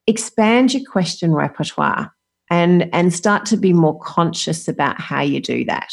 expand 0.06 0.72
your 0.72 0.82
question 0.90 1.32
repertoire 1.34 2.12
and, 2.50 2.88
and 2.92 3.12
start 3.12 3.44
to 3.46 3.56
be 3.56 3.72
more 3.72 3.98
conscious 4.00 4.66
about 4.66 5.00
how 5.00 5.20
you 5.20 5.40
do 5.40 5.64
that. 5.66 5.92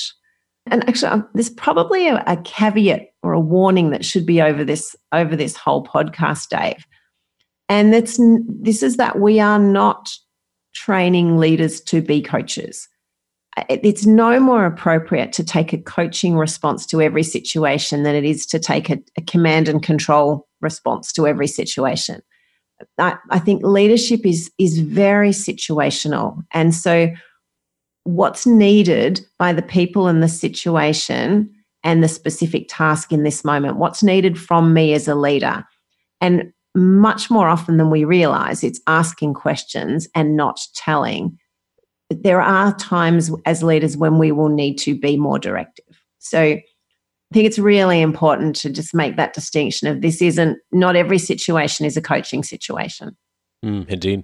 And 0.67 0.87
actually, 0.87 1.09
um, 1.09 1.27
there's 1.33 1.49
probably 1.49 2.07
a, 2.07 2.23
a 2.25 2.37
caveat 2.37 3.07
or 3.21 3.33
a 3.33 3.39
warning 3.39 3.89
that 3.89 4.05
should 4.05 4.25
be 4.25 4.41
over 4.41 4.63
this 4.63 4.95
over 5.11 5.35
this 5.35 5.57
whole 5.57 5.83
podcast, 5.83 6.47
Dave. 6.47 6.85
And 7.69 7.93
that's 7.93 8.19
this 8.47 8.83
is 8.83 8.97
that 8.97 9.19
we 9.19 9.39
are 9.39 9.59
not 9.59 10.11
training 10.73 11.37
leaders 11.37 11.81
to 11.81 12.01
be 12.01 12.21
coaches. 12.21 12.87
It's 13.69 14.05
no 14.05 14.39
more 14.39 14.65
appropriate 14.65 15.31
to 15.33 15.43
take 15.43 15.73
a 15.73 15.77
coaching 15.77 16.35
response 16.35 16.87
to 16.87 17.01
every 17.01 17.21
situation 17.21 18.01
than 18.03 18.15
it 18.15 18.25
is 18.25 18.47
to 18.47 18.59
take 18.59 18.89
a, 18.89 18.97
a 19.15 19.21
command 19.21 19.69
and 19.69 19.83
control 19.83 20.47
response 20.59 21.13
to 21.13 21.27
every 21.27 21.45
situation. 21.45 22.21
I, 22.97 23.17
I 23.29 23.39
think 23.39 23.63
leadership 23.63 24.25
is 24.25 24.51
is 24.57 24.79
very 24.79 25.29
situational, 25.29 26.43
and 26.51 26.73
so 26.73 27.11
what's 28.03 28.45
needed 28.45 29.21
by 29.39 29.53
the 29.53 29.61
people 29.61 30.07
in 30.07 30.19
the 30.19 30.27
situation 30.27 31.49
and 31.83 32.03
the 32.03 32.07
specific 32.07 32.65
task 32.69 33.13
in 33.13 33.23
this 33.23 33.45
moment, 33.45 33.77
what's 33.77 34.03
needed 34.03 34.39
from 34.39 34.73
me 34.73 34.93
as 34.93 35.07
a 35.07 35.15
leader, 35.15 35.63
and 36.19 36.51
much 36.75 37.29
more 37.29 37.47
often 37.47 37.77
than 37.77 37.89
we 37.89 38.03
realize, 38.03 38.63
it's 38.63 38.81
asking 38.87 39.33
questions 39.33 40.07
and 40.15 40.35
not 40.35 40.59
telling 40.75 41.37
there 42.09 42.41
are 42.41 42.75
times 42.75 43.31
as 43.45 43.63
leaders 43.63 43.97
when 43.97 44.17
we 44.17 44.31
will 44.31 44.49
need 44.49 44.75
to 44.75 44.97
be 44.97 45.17
more 45.17 45.39
directive. 45.39 45.85
So 46.19 46.39
I 46.39 46.63
think 47.33 47.47
it's 47.47 47.59
really 47.59 48.01
important 48.01 48.55
to 48.57 48.69
just 48.69 48.93
make 48.93 49.17
that 49.17 49.33
distinction 49.33 49.87
of 49.87 50.01
this 50.01 50.21
isn't 50.21 50.59
not 50.71 50.95
every 50.95 51.17
situation 51.17 51.85
is 51.85 51.97
a 51.97 52.01
coaching 52.01 52.43
situation. 52.43 53.15
Mm, 53.65 53.87
indeed. 53.89 54.23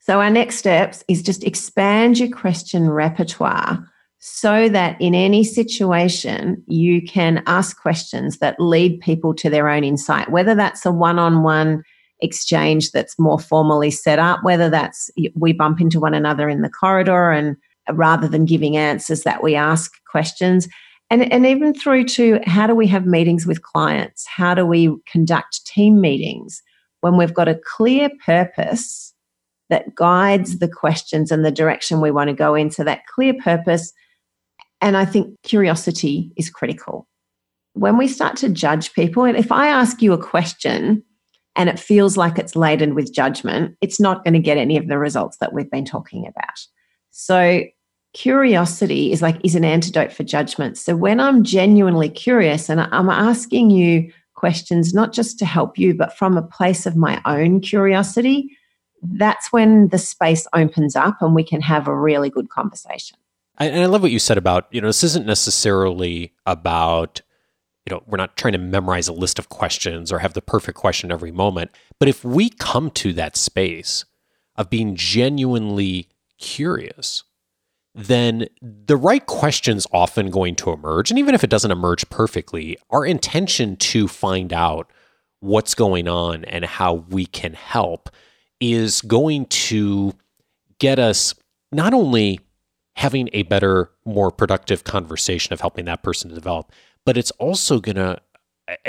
So 0.00 0.20
our 0.20 0.30
next 0.30 0.56
steps 0.56 1.04
is 1.08 1.22
just 1.22 1.44
expand 1.44 2.18
your 2.18 2.30
question 2.30 2.90
repertoire 2.90 3.86
so 4.18 4.68
that 4.68 5.00
in 5.00 5.14
any 5.14 5.44
situation 5.44 6.62
you 6.66 7.00
can 7.00 7.42
ask 7.46 7.80
questions 7.80 8.38
that 8.38 8.60
lead 8.60 9.00
people 9.00 9.34
to 9.34 9.48
their 9.48 9.68
own 9.68 9.82
insight, 9.82 10.30
whether 10.30 10.54
that's 10.54 10.84
a 10.84 10.92
one-on-one 10.92 11.82
exchange 12.22 12.92
that's 12.92 13.18
more 13.18 13.38
formally 13.38 13.90
set 13.90 14.18
up, 14.18 14.40
whether 14.42 14.68
that's 14.68 15.10
we 15.34 15.52
bump 15.52 15.80
into 15.80 16.00
one 16.00 16.14
another 16.14 16.48
in 16.48 16.62
the 16.62 16.70
corridor 16.70 17.30
and 17.30 17.56
uh, 17.88 17.94
rather 17.94 18.28
than 18.28 18.44
giving 18.44 18.76
answers 18.76 19.22
that 19.22 19.42
we 19.42 19.54
ask 19.54 19.92
questions. 20.10 20.68
And, 21.10 21.32
and 21.32 21.44
even 21.44 21.74
through 21.74 22.04
to 22.04 22.40
how 22.46 22.66
do 22.66 22.74
we 22.74 22.86
have 22.86 23.04
meetings 23.04 23.46
with 23.46 23.62
clients? 23.62 24.26
How 24.26 24.54
do 24.54 24.64
we 24.64 24.94
conduct 25.10 25.66
team 25.66 26.00
meetings 26.00 26.62
when 27.00 27.16
we've 27.16 27.34
got 27.34 27.48
a 27.48 27.60
clear 27.64 28.10
purpose 28.24 29.12
that 29.70 29.94
guides 29.94 30.58
the 30.58 30.68
questions 30.68 31.32
and 31.32 31.44
the 31.44 31.50
direction 31.50 32.00
we 32.00 32.12
want 32.12 32.28
to 32.28 32.34
go 32.34 32.54
in? 32.54 32.70
So 32.70 32.84
that 32.84 33.06
clear 33.12 33.34
purpose. 33.34 33.92
And 34.80 34.96
I 34.96 35.04
think 35.04 35.34
curiosity 35.42 36.30
is 36.36 36.48
critical. 36.48 37.08
When 37.72 37.96
we 37.96 38.06
start 38.06 38.36
to 38.38 38.48
judge 38.48 38.92
people, 38.94 39.24
and 39.24 39.36
if 39.36 39.50
I 39.50 39.66
ask 39.68 40.02
you 40.02 40.12
a 40.12 40.18
question 40.18 41.02
and 41.56 41.68
it 41.68 41.78
feels 41.78 42.16
like 42.16 42.38
it's 42.38 42.56
laden 42.56 42.94
with 42.94 43.12
judgment, 43.12 43.76
it's 43.80 44.00
not 44.00 44.24
going 44.24 44.34
to 44.34 44.40
get 44.40 44.56
any 44.56 44.76
of 44.76 44.88
the 44.88 44.98
results 44.98 45.38
that 45.38 45.52
we've 45.52 45.70
been 45.70 45.84
talking 45.84 46.26
about. 46.26 46.66
So, 47.10 47.64
curiosity 48.12 49.12
is 49.12 49.22
like 49.22 49.40
is 49.44 49.54
an 49.54 49.64
antidote 49.64 50.12
for 50.12 50.24
judgment. 50.24 50.78
So, 50.78 50.96
when 50.96 51.20
I'm 51.20 51.44
genuinely 51.44 52.08
curious 52.08 52.68
and 52.68 52.80
I'm 52.80 53.10
asking 53.10 53.70
you 53.70 54.12
questions, 54.34 54.94
not 54.94 55.12
just 55.12 55.38
to 55.38 55.44
help 55.44 55.78
you, 55.78 55.94
but 55.94 56.16
from 56.16 56.36
a 56.36 56.42
place 56.42 56.86
of 56.86 56.96
my 56.96 57.20
own 57.26 57.60
curiosity, 57.60 58.56
that's 59.02 59.52
when 59.52 59.88
the 59.88 59.98
space 59.98 60.46
opens 60.54 60.96
up 60.96 61.20
and 61.20 61.34
we 61.34 61.44
can 61.44 61.60
have 61.60 61.88
a 61.88 61.96
really 61.96 62.30
good 62.30 62.48
conversation. 62.48 63.18
And 63.58 63.82
I 63.82 63.86
love 63.86 64.00
what 64.00 64.10
you 64.10 64.18
said 64.18 64.38
about, 64.38 64.66
you 64.70 64.80
know, 64.80 64.86
this 64.86 65.04
isn't 65.04 65.26
necessarily 65.26 66.32
about 66.46 67.20
you 67.86 67.94
know, 67.94 68.02
we're 68.06 68.18
not 68.18 68.36
trying 68.36 68.52
to 68.52 68.58
memorize 68.58 69.08
a 69.08 69.12
list 69.12 69.38
of 69.38 69.48
questions 69.48 70.12
or 70.12 70.18
have 70.18 70.34
the 70.34 70.42
perfect 70.42 70.76
question 70.76 71.10
every 71.10 71.32
moment. 71.32 71.70
But 71.98 72.08
if 72.08 72.24
we 72.24 72.50
come 72.50 72.90
to 72.92 73.12
that 73.14 73.36
space 73.36 74.04
of 74.56 74.70
being 74.70 74.94
genuinely 74.96 76.08
curious, 76.38 77.24
then 77.94 78.46
the 78.60 78.96
right 78.96 79.24
question's 79.26 79.86
often 79.92 80.30
going 80.30 80.54
to 80.56 80.70
emerge. 80.70 81.10
And 81.10 81.18
even 81.18 81.34
if 81.34 81.42
it 81.42 81.50
doesn't 81.50 81.70
emerge 81.70 82.08
perfectly, 82.10 82.78
our 82.90 83.04
intention 83.04 83.76
to 83.76 84.06
find 84.06 84.52
out 84.52 84.90
what's 85.40 85.74
going 85.74 86.06
on 86.06 86.44
and 86.44 86.64
how 86.64 86.94
we 87.08 87.26
can 87.26 87.54
help 87.54 88.10
is 88.60 89.00
going 89.00 89.46
to 89.46 90.12
get 90.78 90.98
us 90.98 91.34
not 91.72 91.94
only 91.94 92.40
having 92.96 93.30
a 93.32 93.42
better, 93.44 93.90
more 94.04 94.30
productive 94.30 94.84
conversation 94.84 95.52
of 95.52 95.60
helping 95.60 95.86
that 95.86 96.02
person 96.02 96.28
to 96.28 96.34
develop, 96.34 96.70
but 97.04 97.16
it's 97.16 97.30
also 97.32 97.80
going 97.80 97.96
to, 97.96 98.20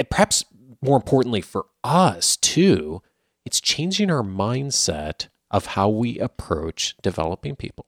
perhaps 0.10 0.46
more 0.82 0.96
importantly 0.96 1.42
for 1.42 1.66
us 1.84 2.38
too, 2.38 3.02
it's 3.46 3.62
changing 3.62 4.12
our 4.12 4.24
mindset 4.24 5.28
of 5.50 5.68
how 5.68 5.90
we 5.90 6.20
approach 6.20 6.96
developing 7.02 7.56
people. 7.56 7.86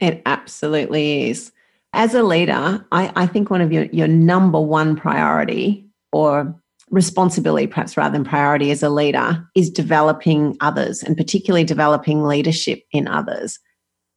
It 0.00 0.22
absolutely 0.26 1.30
is. 1.30 1.52
As 1.92 2.14
a 2.14 2.22
leader, 2.22 2.84
I, 2.92 3.12
I 3.16 3.26
think 3.26 3.48
one 3.48 3.62
of 3.62 3.72
your, 3.72 3.84
your 3.84 4.08
number 4.08 4.60
one 4.60 4.96
priority 4.96 5.88
or 6.12 6.54
responsibility, 6.90 7.66
perhaps 7.66 7.96
rather 7.96 8.12
than 8.12 8.24
priority 8.24 8.70
as 8.70 8.82
a 8.82 8.90
leader, 8.90 9.48
is 9.54 9.70
developing 9.70 10.56
others 10.60 11.02
and 11.02 11.16
particularly 11.16 11.64
developing 11.64 12.24
leadership 12.24 12.82
in 12.92 13.08
others 13.08 13.58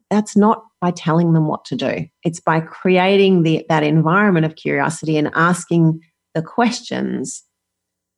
that's 0.10 0.36
not 0.36 0.64
by 0.82 0.92
telling 0.92 1.34
them 1.34 1.48
what 1.48 1.66
to 1.66 1.76
do. 1.76 2.08
It's 2.24 2.40
by 2.40 2.62
creating 2.62 3.44
the, 3.44 3.66
that 3.70 3.84
environment 3.84 4.46
of 4.46 4.56
curiosity 4.56 5.18
and 5.18 5.30
asking 5.36 6.02
the 6.34 6.42
questions 6.42 7.44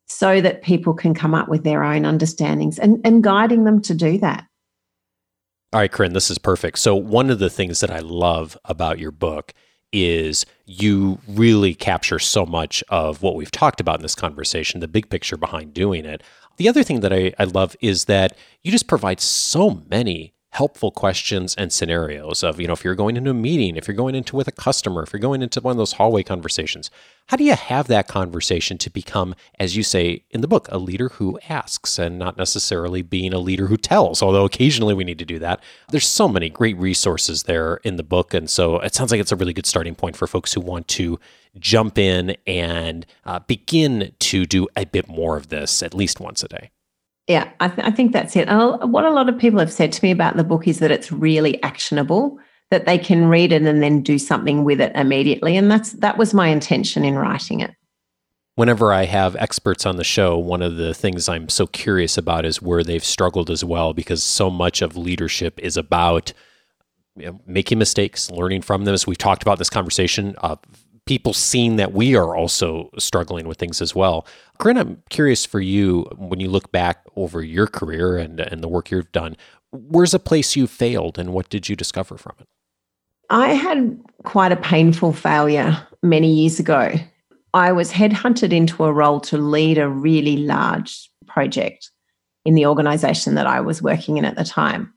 so 0.06 0.40
that 0.40 0.62
people 0.62 0.94
can 0.94 1.14
come 1.14 1.34
up 1.34 1.48
with 1.48 1.64
their 1.64 1.82
own 1.82 2.04
understandings 2.04 2.78
and, 2.78 3.00
and 3.04 3.22
guiding 3.22 3.64
them 3.64 3.80
to 3.82 3.94
do 3.94 4.18
that. 4.18 4.46
All 5.72 5.80
right, 5.80 5.90
Corinne, 5.90 6.12
this 6.12 6.30
is 6.30 6.36
perfect. 6.36 6.78
So, 6.78 6.94
one 6.94 7.30
of 7.30 7.38
the 7.38 7.48
things 7.48 7.80
that 7.80 7.90
I 7.90 8.00
love 8.00 8.58
about 8.66 8.98
your 8.98 9.10
book 9.10 9.54
is 9.90 10.44
you 10.66 11.18
really 11.26 11.74
capture 11.74 12.18
so 12.18 12.44
much 12.44 12.84
of 12.88 13.22
what 13.22 13.36
we've 13.36 13.50
talked 13.50 13.80
about 13.80 13.96
in 13.96 14.02
this 14.02 14.14
conversation, 14.14 14.80
the 14.80 14.88
big 14.88 15.08
picture 15.08 15.36
behind 15.36 15.72
doing 15.72 16.04
it. 16.04 16.22
The 16.58 16.68
other 16.68 16.82
thing 16.82 17.00
that 17.00 17.12
I, 17.12 17.32
I 17.38 17.44
love 17.44 17.74
is 17.80 18.04
that 18.06 18.36
you 18.62 18.70
just 18.70 18.86
provide 18.86 19.20
so 19.20 19.82
many 19.90 20.34
helpful 20.52 20.90
questions 20.90 21.54
and 21.56 21.72
scenarios 21.72 22.42
of, 22.42 22.60
you 22.60 22.66
know, 22.66 22.74
if 22.74 22.84
you're 22.84 22.94
going 22.94 23.16
into 23.16 23.30
a 23.30 23.34
meeting, 23.34 23.74
if 23.74 23.88
you're 23.88 23.96
going 23.96 24.14
into 24.14 24.36
with 24.36 24.46
a 24.46 24.52
customer, 24.52 25.02
if 25.02 25.10
you're 25.10 25.18
going 25.20 25.40
into 25.40 25.60
one 25.62 25.70
of 25.72 25.78
those 25.78 25.94
hallway 25.94 26.22
conversations, 26.22 26.90
how 27.28 27.38
do 27.38 27.44
you 27.44 27.54
have 27.54 27.88
that 27.88 28.06
conversation 28.06 28.76
to 28.76 28.90
become, 28.90 29.34
as 29.58 29.76
you 29.76 29.82
say 29.82 30.24
in 30.30 30.42
the 30.42 30.46
book, 30.46 30.68
a 30.70 30.76
leader 30.76 31.08
who 31.08 31.40
asks 31.48 31.98
and 31.98 32.18
not 32.18 32.36
necessarily 32.36 33.00
being 33.00 33.32
a 33.32 33.38
leader 33.38 33.68
who 33.68 33.78
tells, 33.78 34.22
although 34.22 34.44
occasionally 34.44 34.92
we 34.92 35.04
need 35.04 35.18
to 35.18 35.24
do 35.24 35.38
that. 35.38 35.58
There's 35.88 36.06
so 36.06 36.28
many 36.28 36.50
great 36.50 36.76
resources 36.76 37.44
there 37.44 37.76
in 37.76 37.96
the 37.96 38.02
book. 38.02 38.34
And 38.34 38.50
so 38.50 38.78
it 38.80 38.94
sounds 38.94 39.10
like 39.10 39.20
it's 39.20 39.32
a 39.32 39.36
really 39.36 39.54
good 39.54 39.66
starting 39.66 39.94
point 39.94 40.16
for 40.16 40.26
folks 40.26 40.52
who 40.52 40.60
want 40.60 40.86
to 40.88 41.18
jump 41.58 41.96
in 41.96 42.36
and 42.46 43.06
uh, 43.24 43.38
begin 43.38 44.12
to 44.18 44.44
do 44.44 44.68
a 44.76 44.84
bit 44.84 45.08
more 45.08 45.38
of 45.38 45.48
this 45.48 45.82
at 45.82 45.94
least 45.94 46.20
once 46.20 46.42
a 46.42 46.48
day. 46.48 46.70
Yeah, 47.28 47.50
I, 47.60 47.68
th- 47.68 47.86
I 47.86 47.90
think 47.90 48.12
that's 48.12 48.34
it. 48.34 48.48
And 48.48 48.92
what 48.92 49.04
a 49.04 49.10
lot 49.10 49.28
of 49.28 49.38
people 49.38 49.60
have 49.60 49.72
said 49.72 49.92
to 49.92 50.04
me 50.04 50.10
about 50.10 50.36
the 50.36 50.44
book 50.44 50.66
is 50.66 50.80
that 50.80 50.90
it's 50.90 51.12
really 51.12 51.62
actionable, 51.62 52.38
that 52.70 52.84
they 52.84 52.98
can 52.98 53.28
read 53.28 53.52
it 53.52 53.62
and 53.62 53.82
then 53.82 54.02
do 54.02 54.18
something 54.18 54.64
with 54.64 54.80
it 54.80 54.92
immediately. 54.96 55.56
And 55.56 55.70
that's 55.70 55.92
that 55.92 56.18
was 56.18 56.34
my 56.34 56.48
intention 56.48 57.04
in 57.04 57.14
writing 57.14 57.60
it. 57.60 57.72
Whenever 58.54 58.92
I 58.92 59.04
have 59.04 59.36
experts 59.36 59.86
on 59.86 59.96
the 59.96 60.04
show, 60.04 60.36
one 60.36 60.62
of 60.62 60.76
the 60.76 60.92
things 60.92 61.28
I'm 61.28 61.48
so 61.48 61.66
curious 61.66 62.18
about 62.18 62.44
is 62.44 62.60
where 62.60 62.84
they've 62.84 63.04
struggled 63.04 63.50
as 63.50 63.64
well, 63.64 63.94
because 63.94 64.22
so 64.22 64.50
much 64.50 64.82
of 64.82 64.96
leadership 64.96 65.58
is 65.60 65.76
about 65.76 66.32
you 67.16 67.26
know, 67.26 67.40
making 67.46 67.78
mistakes, 67.78 68.30
learning 68.30 68.62
from 68.62 68.84
them. 68.84 68.94
As 68.94 69.06
we've 69.06 69.16
talked 69.16 69.42
about 69.42 69.58
this 69.58 69.70
conversation, 69.70 70.34
uh, 70.42 70.56
people 71.06 71.32
seeing 71.32 71.76
that 71.76 71.92
we 71.92 72.14
are 72.14 72.36
also 72.36 72.90
struggling 72.98 73.48
with 73.48 73.58
things 73.58 73.80
as 73.80 73.94
well. 73.94 74.26
Corinne, 74.58 74.78
I'm 74.78 75.02
curious 75.10 75.44
for 75.44 75.60
you 75.60 76.02
when 76.16 76.40
you 76.40 76.48
look 76.48 76.70
back 76.70 77.04
over 77.16 77.42
your 77.42 77.66
career 77.66 78.16
and, 78.16 78.40
and 78.40 78.62
the 78.62 78.68
work 78.68 78.90
you've 78.90 79.12
done, 79.12 79.36
where's 79.72 80.14
a 80.14 80.18
place 80.18 80.54
you 80.54 80.66
failed 80.66 81.18
and 81.18 81.32
what 81.32 81.48
did 81.48 81.68
you 81.68 81.76
discover 81.76 82.16
from 82.16 82.36
it? 82.40 82.48
I 83.30 83.54
had 83.54 83.98
quite 84.24 84.52
a 84.52 84.56
painful 84.56 85.12
failure 85.12 85.86
many 86.02 86.32
years 86.32 86.60
ago. 86.60 86.92
I 87.54 87.72
was 87.72 87.90
headhunted 87.90 88.52
into 88.52 88.84
a 88.84 88.92
role 88.92 89.20
to 89.20 89.38
lead 89.38 89.78
a 89.78 89.88
really 89.88 90.38
large 90.38 91.10
project 91.26 91.90
in 92.44 92.54
the 92.54 92.66
organization 92.66 93.34
that 93.34 93.46
I 93.46 93.60
was 93.60 93.82
working 93.82 94.18
in 94.18 94.24
at 94.24 94.36
the 94.36 94.44
time. 94.44 94.92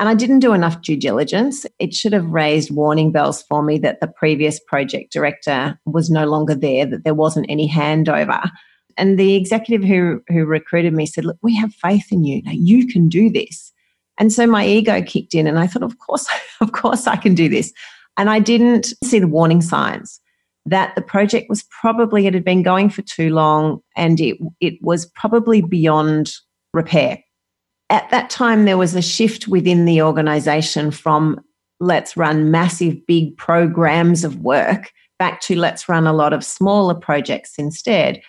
And 0.00 0.08
I 0.08 0.14
didn't 0.14 0.40
do 0.40 0.52
enough 0.52 0.82
due 0.82 0.96
diligence. 0.96 1.66
It 1.78 1.94
should 1.94 2.12
have 2.12 2.26
raised 2.26 2.70
warning 2.70 3.12
bells 3.12 3.42
for 3.42 3.62
me 3.62 3.78
that 3.78 4.00
the 4.00 4.08
previous 4.08 4.58
project 4.58 5.12
director 5.12 5.78
was 5.86 6.10
no 6.10 6.26
longer 6.26 6.54
there, 6.54 6.84
that 6.86 7.04
there 7.04 7.14
wasn't 7.14 7.46
any 7.48 7.68
handover. 7.68 8.50
And 8.96 9.18
the 9.18 9.34
executive 9.34 9.86
who, 9.86 10.20
who 10.28 10.44
recruited 10.44 10.92
me 10.92 11.06
said, 11.06 11.24
Look, 11.24 11.38
we 11.42 11.54
have 11.56 11.72
faith 11.74 12.06
in 12.10 12.24
you. 12.24 12.42
Now 12.42 12.52
you 12.52 12.86
can 12.86 13.08
do 13.08 13.30
this. 13.30 13.72
And 14.18 14.32
so 14.32 14.46
my 14.46 14.66
ego 14.66 15.02
kicked 15.02 15.34
in 15.34 15.46
and 15.46 15.58
I 15.58 15.66
thought, 15.66 15.82
of 15.82 15.98
course, 15.98 16.26
of 16.60 16.72
course 16.72 17.06
I 17.06 17.16
can 17.16 17.34
do 17.34 17.48
this. 17.48 17.72
And 18.16 18.30
I 18.30 18.38
didn't 18.38 18.92
see 19.02 19.18
the 19.18 19.28
warning 19.28 19.60
signs 19.60 20.20
that 20.66 20.94
the 20.94 21.02
project 21.02 21.48
was 21.48 21.64
probably, 21.64 22.26
it 22.26 22.34
had 22.34 22.44
been 22.44 22.62
going 22.62 22.88
for 22.88 23.02
too 23.02 23.30
long 23.30 23.80
and 23.96 24.18
it, 24.20 24.38
it 24.60 24.74
was 24.80 25.06
probably 25.06 25.60
beyond 25.60 26.32
repair 26.72 27.18
at 27.90 28.08
that 28.10 28.30
time, 28.30 28.64
there 28.64 28.78
was 28.78 28.94
a 28.94 29.02
shift 29.02 29.48
within 29.48 29.84
the 29.84 30.02
organization 30.02 30.90
from 30.90 31.40
let's 31.80 32.16
run 32.16 32.50
massive, 32.50 33.04
big 33.06 33.36
programs 33.36 34.24
of 34.24 34.40
work 34.40 34.90
back 35.18 35.40
to 35.42 35.56
let's 35.56 35.88
run 35.88 36.06
a 36.06 36.12
lot 36.12 36.32
of 36.32 36.44
smaller 36.44 36.94
projects 36.94 37.54
instead. 37.58 38.20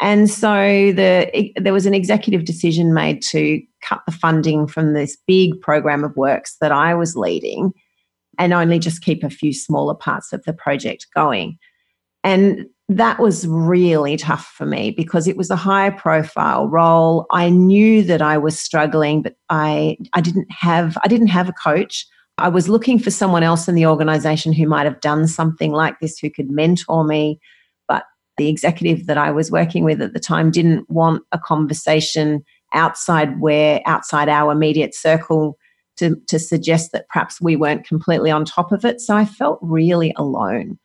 And 0.00 0.28
so 0.28 0.92
the, 0.92 1.52
there 1.56 1.72
was 1.72 1.86
an 1.86 1.94
executive 1.94 2.44
decision 2.44 2.92
made 2.92 3.22
to 3.22 3.62
cut 3.80 4.02
the 4.06 4.12
funding 4.12 4.66
from 4.66 4.92
this 4.92 5.16
big 5.26 5.60
program 5.60 6.04
of 6.04 6.16
works 6.16 6.56
that 6.60 6.72
I 6.72 6.94
was 6.94 7.16
leading 7.16 7.72
and 8.38 8.52
only 8.52 8.78
just 8.78 9.02
keep 9.02 9.22
a 9.22 9.30
few 9.30 9.52
smaller 9.52 9.94
parts 9.94 10.32
of 10.32 10.42
the 10.44 10.52
project 10.52 11.06
going. 11.14 11.56
And 12.24 12.66
that 12.88 13.18
was 13.18 13.46
really 13.46 14.16
tough 14.16 14.46
for 14.56 14.66
me 14.66 14.90
because 14.90 15.26
it 15.26 15.36
was 15.36 15.50
a 15.50 15.56
high 15.56 15.90
profile 15.90 16.68
role. 16.68 17.26
I 17.30 17.48
knew 17.48 18.02
that 18.02 18.20
I 18.20 18.36
was 18.36 18.60
struggling, 18.60 19.22
but 19.22 19.36
I, 19.48 19.96
I 20.12 20.20
didn't 20.20 20.50
have 20.50 20.98
I 21.02 21.08
didn't 21.08 21.28
have 21.28 21.48
a 21.48 21.54
coach. 21.54 22.06
I 22.36 22.48
was 22.48 22.68
looking 22.68 22.98
for 22.98 23.10
someone 23.10 23.42
else 23.42 23.68
in 23.68 23.74
the 23.74 23.86
organization 23.86 24.52
who 24.52 24.66
might 24.66 24.84
have 24.84 25.00
done 25.00 25.26
something 25.26 25.72
like 25.72 26.00
this 26.00 26.18
who 26.18 26.30
could 26.30 26.50
mentor 26.50 27.04
me. 27.04 27.40
But 27.88 28.04
the 28.36 28.48
executive 28.48 29.06
that 29.06 29.16
I 29.16 29.30
was 29.30 29.50
working 29.50 29.84
with 29.84 30.02
at 30.02 30.12
the 30.12 30.20
time 30.20 30.50
didn't 30.50 30.90
want 30.90 31.22
a 31.32 31.38
conversation 31.38 32.44
outside 32.74 33.40
where 33.40 33.80
outside 33.86 34.28
our 34.28 34.52
immediate 34.52 34.94
circle 34.94 35.56
to, 35.96 36.16
to 36.26 36.40
suggest 36.40 36.90
that 36.92 37.08
perhaps 37.08 37.40
we 37.40 37.54
weren't 37.56 37.86
completely 37.86 38.30
on 38.30 38.44
top 38.44 38.72
of 38.72 38.84
it. 38.84 39.00
So 39.00 39.16
I 39.16 39.24
felt 39.24 39.60
really 39.62 40.12
alone. 40.16 40.76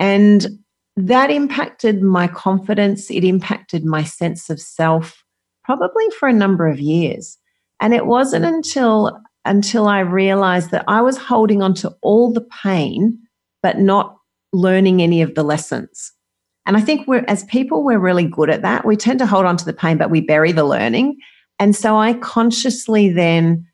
And 0.00 0.58
that 0.96 1.30
impacted 1.30 2.02
my 2.02 2.26
confidence. 2.28 3.10
It 3.10 3.24
impacted 3.24 3.84
my 3.84 4.04
sense 4.04 4.50
of 4.50 4.60
self 4.60 5.24
probably 5.64 6.08
for 6.18 6.28
a 6.28 6.32
number 6.32 6.66
of 6.66 6.80
years. 6.80 7.38
And 7.80 7.94
it 7.94 8.06
wasn't 8.06 8.44
until 8.44 9.20
until 9.44 9.88
I 9.88 10.00
realized 10.00 10.70
that 10.70 10.84
I 10.86 11.00
was 11.00 11.16
holding 11.16 11.62
on 11.62 11.72
to 11.74 11.94
all 12.02 12.32
the 12.32 12.46
pain, 12.62 13.18
but 13.62 13.78
not 13.78 14.16
learning 14.52 15.00
any 15.00 15.22
of 15.22 15.34
the 15.34 15.42
lessons. 15.42 16.12
And 16.66 16.76
I 16.76 16.80
think 16.80 17.08
we're 17.08 17.24
as 17.26 17.44
people, 17.44 17.82
we're 17.82 17.98
really 17.98 18.26
good 18.26 18.50
at 18.50 18.62
that. 18.62 18.84
We 18.84 18.96
tend 18.96 19.18
to 19.20 19.26
hold 19.26 19.46
on 19.46 19.56
to 19.56 19.64
the 19.64 19.72
pain, 19.72 19.96
but 19.96 20.10
we 20.10 20.20
bury 20.20 20.52
the 20.52 20.64
learning. 20.64 21.16
And 21.58 21.74
so 21.74 21.96
I 21.96 22.14
consciously 22.14 23.08
then 23.10 23.66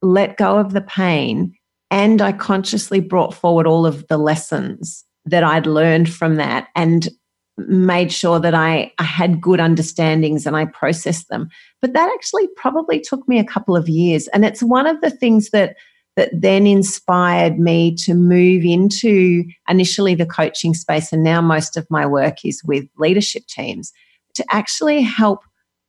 let 0.00 0.36
go 0.36 0.58
of 0.58 0.72
the 0.72 0.80
pain 0.80 1.54
and 1.90 2.22
I 2.22 2.32
consciously 2.32 3.00
brought 3.00 3.34
forward 3.34 3.66
all 3.66 3.84
of 3.84 4.06
the 4.08 4.18
lessons 4.18 5.04
that 5.26 5.44
I'd 5.44 5.66
learned 5.66 6.12
from 6.12 6.36
that 6.36 6.68
and 6.74 7.08
made 7.56 8.12
sure 8.12 8.40
that 8.40 8.54
I, 8.54 8.92
I 8.98 9.04
had 9.04 9.40
good 9.40 9.60
understandings 9.60 10.44
and 10.46 10.56
I 10.56 10.64
processed 10.66 11.28
them. 11.28 11.48
But 11.80 11.92
that 11.92 12.10
actually 12.12 12.48
probably 12.56 13.00
took 13.00 13.26
me 13.28 13.38
a 13.38 13.44
couple 13.44 13.76
of 13.76 13.88
years. 13.88 14.28
And 14.28 14.44
it's 14.44 14.62
one 14.62 14.86
of 14.86 15.00
the 15.00 15.10
things 15.10 15.50
that 15.50 15.76
that 16.16 16.30
then 16.32 16.66
inspired 16.66 17.58
me 17.58 17.92
to 17.92 18.14
move 18.14 18.64
into 18.64 19.44
initially 19.68 20.14
the 20.14 20.26
coaching 20.26 20.72
space 20.74 21.12
and 21.12 21.24
now 21.24 21.40
most 21.40 21.76
of 21.76 21.86
my 21.90 22.06
work 22.06 22.44
is 22.44 22.62
with 22.64 22.84
leadership 22.98 23.44
teams 23.48 23.92
to 24.34 24.44
actually 24.50 25.02
help 25.02 25.40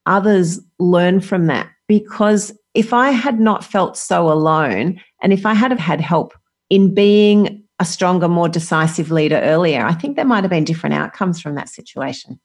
others 0.07 0.59
learn 0.79 1.19
from 1.19 1.45
that 1.47 1.69
because 1.87 2.57
if 2.73 2.93
I 2.93 3.11
had 3.11 3.39
not 3.39 3.63
felt 3.63 3.97
so 3.97 4.31
alone 4.31 4.99
and 5.21 5.31
if 5.31 5.45
I 5.45 5.53
had 5.53 5.71
have 5.71 5.79
had 5.79 6.01
help 6.01 6.33
in 6.69 6.93
being 6.93 7.63
a 7.79 7.85
stronger, 7.85 8.27
more 8.27 8.49
decisive 8.49 9.11
leader 9.11 9.39
earlier, 9.39 9.85
I 9.85 9.93
think 9.93 10.15
there 10.15 10.25
might 10.25 10.43
have 10.43 10.51
been 10.51 10.63
different 10.63 10.95
outcomes 10.95 11.41
from 11.41 11.55
that 11.55 11.69
situation. 11.69 12.39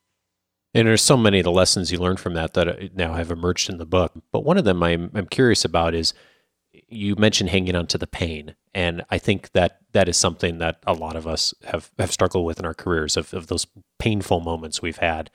And 0.74 0.86
there's 0.86 1.02
so 1.02 1.16
many 1.16 1.40
of 1.40 1.44
the 1.44 1.50
lessons 1.50 1.90
you 1.90 1.98
learned 1.98 2.20
from 2.20 2.34
that 2.34 2.54
that 2.54 2.68
uh, 2.68 2.88
now 2.94 3.14
have 3.14 3.30
emerged 3.30 3.68
in 3.68 3.78
the 3.78 3.86
book. 3.86 4.12
But 4.32 4.44
one 4.44 4.56
of 4.56 4.64
them 4.64 4.82
I'm, 4.82 5.10
I'm 5.14 5.26
curious 5.26 5.64
about 5.64 5.94
is 5.94 6.14
you 6.88 7.16
mentioned 7.16 7.50
hanging 7.50 7.74
on 7.74 7.86
to 7.88 7.98
the 7.98 8.06
pain. 8.06 8.54
And 8.74 9.02
I 9.10 9.18
think 9.18 9.50
that 9.52 9.78
that 9.92 10.08
is 10.08 10.16
something 10.16 10.58
that 10.58 10.78
a 10.86 10.92
lot 10.92 11.16
of 11.16 11.26
us 11.26 11.52
have, 11.64 11.90
have 11.98 12.12
struggled 12.12 12.46
with 12.46 12.60
in 12.60 12.66
our 12.66 12.74
careers 12.74 13.16
of, 13.16 13.34
of 13.34 13.48
those 13.48 13.66
painful 13.98 14.40
moments 14.40 14.80
we've 14.80 14.98
had. 14.98 15.30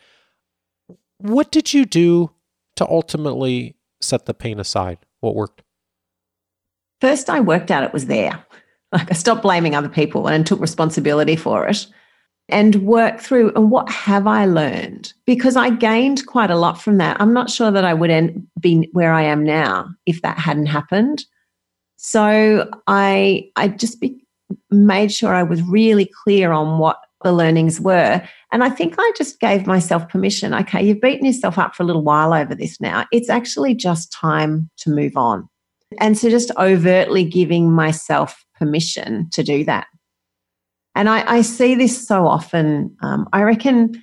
What 1.17 1.51
did 1.51 1.73
you 1.73 1.85
do 1.85 2.31
to 2.77 2.87
ultimately 2.87 3.75
set 4.01 4.25
the 4.25 4.33
pain 4.33 4.59
aside? 4.59 4.99
What 5.19 5.35
worked? 5.35 5.63
First, 7.01 7.29
I 7.29 7.41
worked 7.41 7.71
out 7.71 7.83
it 7.83 7.93
was 7.93 8.05
there. 8.05 8.45
Like 8.91 9.11
I 9.11 9.13
stopped 9.13 9.41
blaming 9.41 9.75
other 9.75 9.89
people 9.89 10.27
and 10.27 10.45
took 10.45 10.59
responsibility 10.59 11.35
for 11.35 11.67
it 11.67 11.87
and 12.49 12.75
work 12.83 13.19
through 13.19 13.51
and 13.55 13.71
what 13.71 13.89
have 13.89 14.27
I 14.27 14.45
learned? 14.45 15.13
Because 15.25 15.55
I 15.55 15.71
gained 15.71 16.25
quite 16.27 16.51
a 16.51 16.57
lot 16.57 16.79
from 16.79 16.97
that. 16.99 17.17
I'm 17.19 17.33
not 17.33 17.49
sure 17.49 17.71
that 17.71 17.85
I 17.85 17.93
would 17.93 18.11
end, 18.11 18.45
be 18.59 18.89
where 18.93 19.13
I 19.13 19.23
am 19.23 19.43
now 19.43 19.89
if 20.05 20.21
that 20.21 20.37
hadn't 20.37 20.67
happened. 20.67 21.25
So 21.97 22.69
I 22.87 23.49
I 23.55 23.69
just 23.69 23.99
be, 23.99 24.23
made 24.69 25.11
sure 25.11 25.33
I 25.33 25.43
was 25.43 25.61
really 25.63 26.09
clear 26.23 26.51
on 26.51 26.77
what 26.77 26.99
the 27.23 27.33
learnings 27.33 27.81
were. 27.81 28.21
And 28.51 28.63
I 28.63 28.69
think 28.69 28.95
I 28.97 29.11
just 29.17 29.39
gave 29.39 29.65
myself 29.65 30.07
permission. 30.07 30.53
Okay, 30.53 30.85
you've 30.85 31.01
beaten 31.01 31.25
yourself 31.25 31.57
up 31.57 31.73
for 31.73 31.81
a 31.81 31.85
little 31.85 32.03
while 32.03 32.33
over 32.33 32.53
this 32.53 32.79
now. 32.79 33.05
It's 33.11 33.29
actually 33.29 33.73
just 33.73 34.11
time 34.11 34.69
to 34.77 34.91
move 34.91 35.17
on. 35.17 35.49
And 35.99 36.17
so 36.17 36.29
just 36.29 36.51
overtly 36.57 37.23
giving 37.23 37.71
myself 37.71 38.44
permission 38.57 39.29
to 39.31 39.43
do 39.43 39.63
that. 39.65 39.87
And 40.95 41.09
I, 41.09 41.37
I 41.37 41.41
see 41.41 41.75
this 41.75 42.07
so 42.07 42.25
often. 42.25 42.95
Um, 43.01 43.27
I 43.33 43.43
reckon 43.43 44.01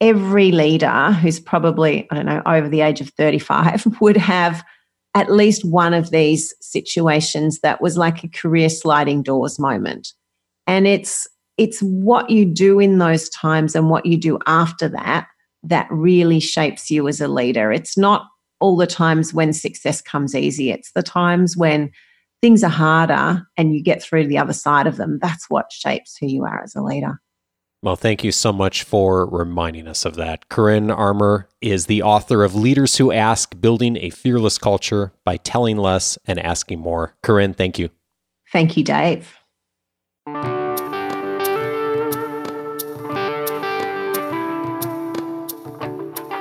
every 0.00 0.52
leader 0.52 1.12
who's 1.12 1.40
probably, 1.40 2.06
I 2.10 2.14
don't 2.14 2.26
know, 2.26 2.42
over 2.46 2.68
the 2.68 2.82
age 2.82 3.00
of 3.00 3.08
35 3.10 3.86
would 4.00 4.16
have 4.16 4.62
at 5.14 5.30
least 5.30 5.64
one 5.64 5.94
of 5.94 6.10
these 6.10 6.54
situations 6.60 7.60
that 7.60 7.80
was 7.80 7.96
like 7.96 8.24
a 8.24 8.28
career 8.28 8.68
sliding 8.68 9.22
doors 9.22 9.58
moment. 9.58 10.12
And 10.66 10.86
it's 10.86 11.26
it's 11.56 11.80
what 11.80 12.30
you 12.30 12.44
do 12.44 12.80
in 12.80 12.98
those 12.98 13.28
times 13.28 13.76
and 13.76 13.88
what 13.88 14.04
you 14.06 14.16
do 14.16 14.40
after 14.46 14.88
that 14.88 15.28
that 15.62 15.86
really 15.88 16.40
shapes 16.40 16.90
you 16.90 17.06
as 17.06 17.20
a 17.20 17.28
leader. 17.28 17.72
It's 17.72 17.96
not 17.96 18.26
all 18.60 18.76
the 18.76 18.86
times 18.86 19.32
when 19.32 19.52
success 19.52 20.00
comes 20.00 20.34
easy. 20.34 20.70
It's 20.70 20.90
the 20.92 21.02
times 21.02 21.56
when 21.56 21.90
things 22.44 22.62
are 22.62 22.68
harder 22.68 23.48
and 23.56 23.74
you 23.74 23.82
get 23.82 24.02
through 24.02 24.22
to 24.22 24.28
the 24.28 24.36
other 24.36 24.52
side 24.52 24.86
of 24.86 24.98
them. 24.98 25.18
That's 25.18 25.48
what 25.48 25.72
shapes 25.72 26.18
who 26.18 26.26
you 26.26 26.44
are 26.44 26.62
as 26.62 26.74
a 26.74 26.82
leader. 26.82 27.18
Well, 27.82 27.96
thank 27.96 28.22
you 28.22 28.32
so 28.32 28.52
much 28.52 28.82
for 28.82 29.24
reminding 29.24 29.88
us 29.88 30.04
of 30.04 30.16
that. 30.16 30.50
Corinne 30.50 30.90
Armour 30.90 31.48
is 31.62 31.86
the 31.86 32.02
author 32.02 32.44
of 32.44 32.54
Leaders 32.54 32.98
Who 32.98 33.10
Ask 33.10 33.58
Building 33.58 33.96
a 33.96 34.10
Fearless 34.10 34.58
Culture 34.58 35.14
by 35.24 35.38
Telling 35.38 35.78
Less 35.78 36.18
and 36.26 36.38
Asking 36.38 36.80
More. 36.80 37.14
Corinne, 37.22 37.54
thank 37.54 37.78
you. 37.78 37.88
Thank 38.52 38.76
you, 38.76 38.84
Dave. 38.84 39.38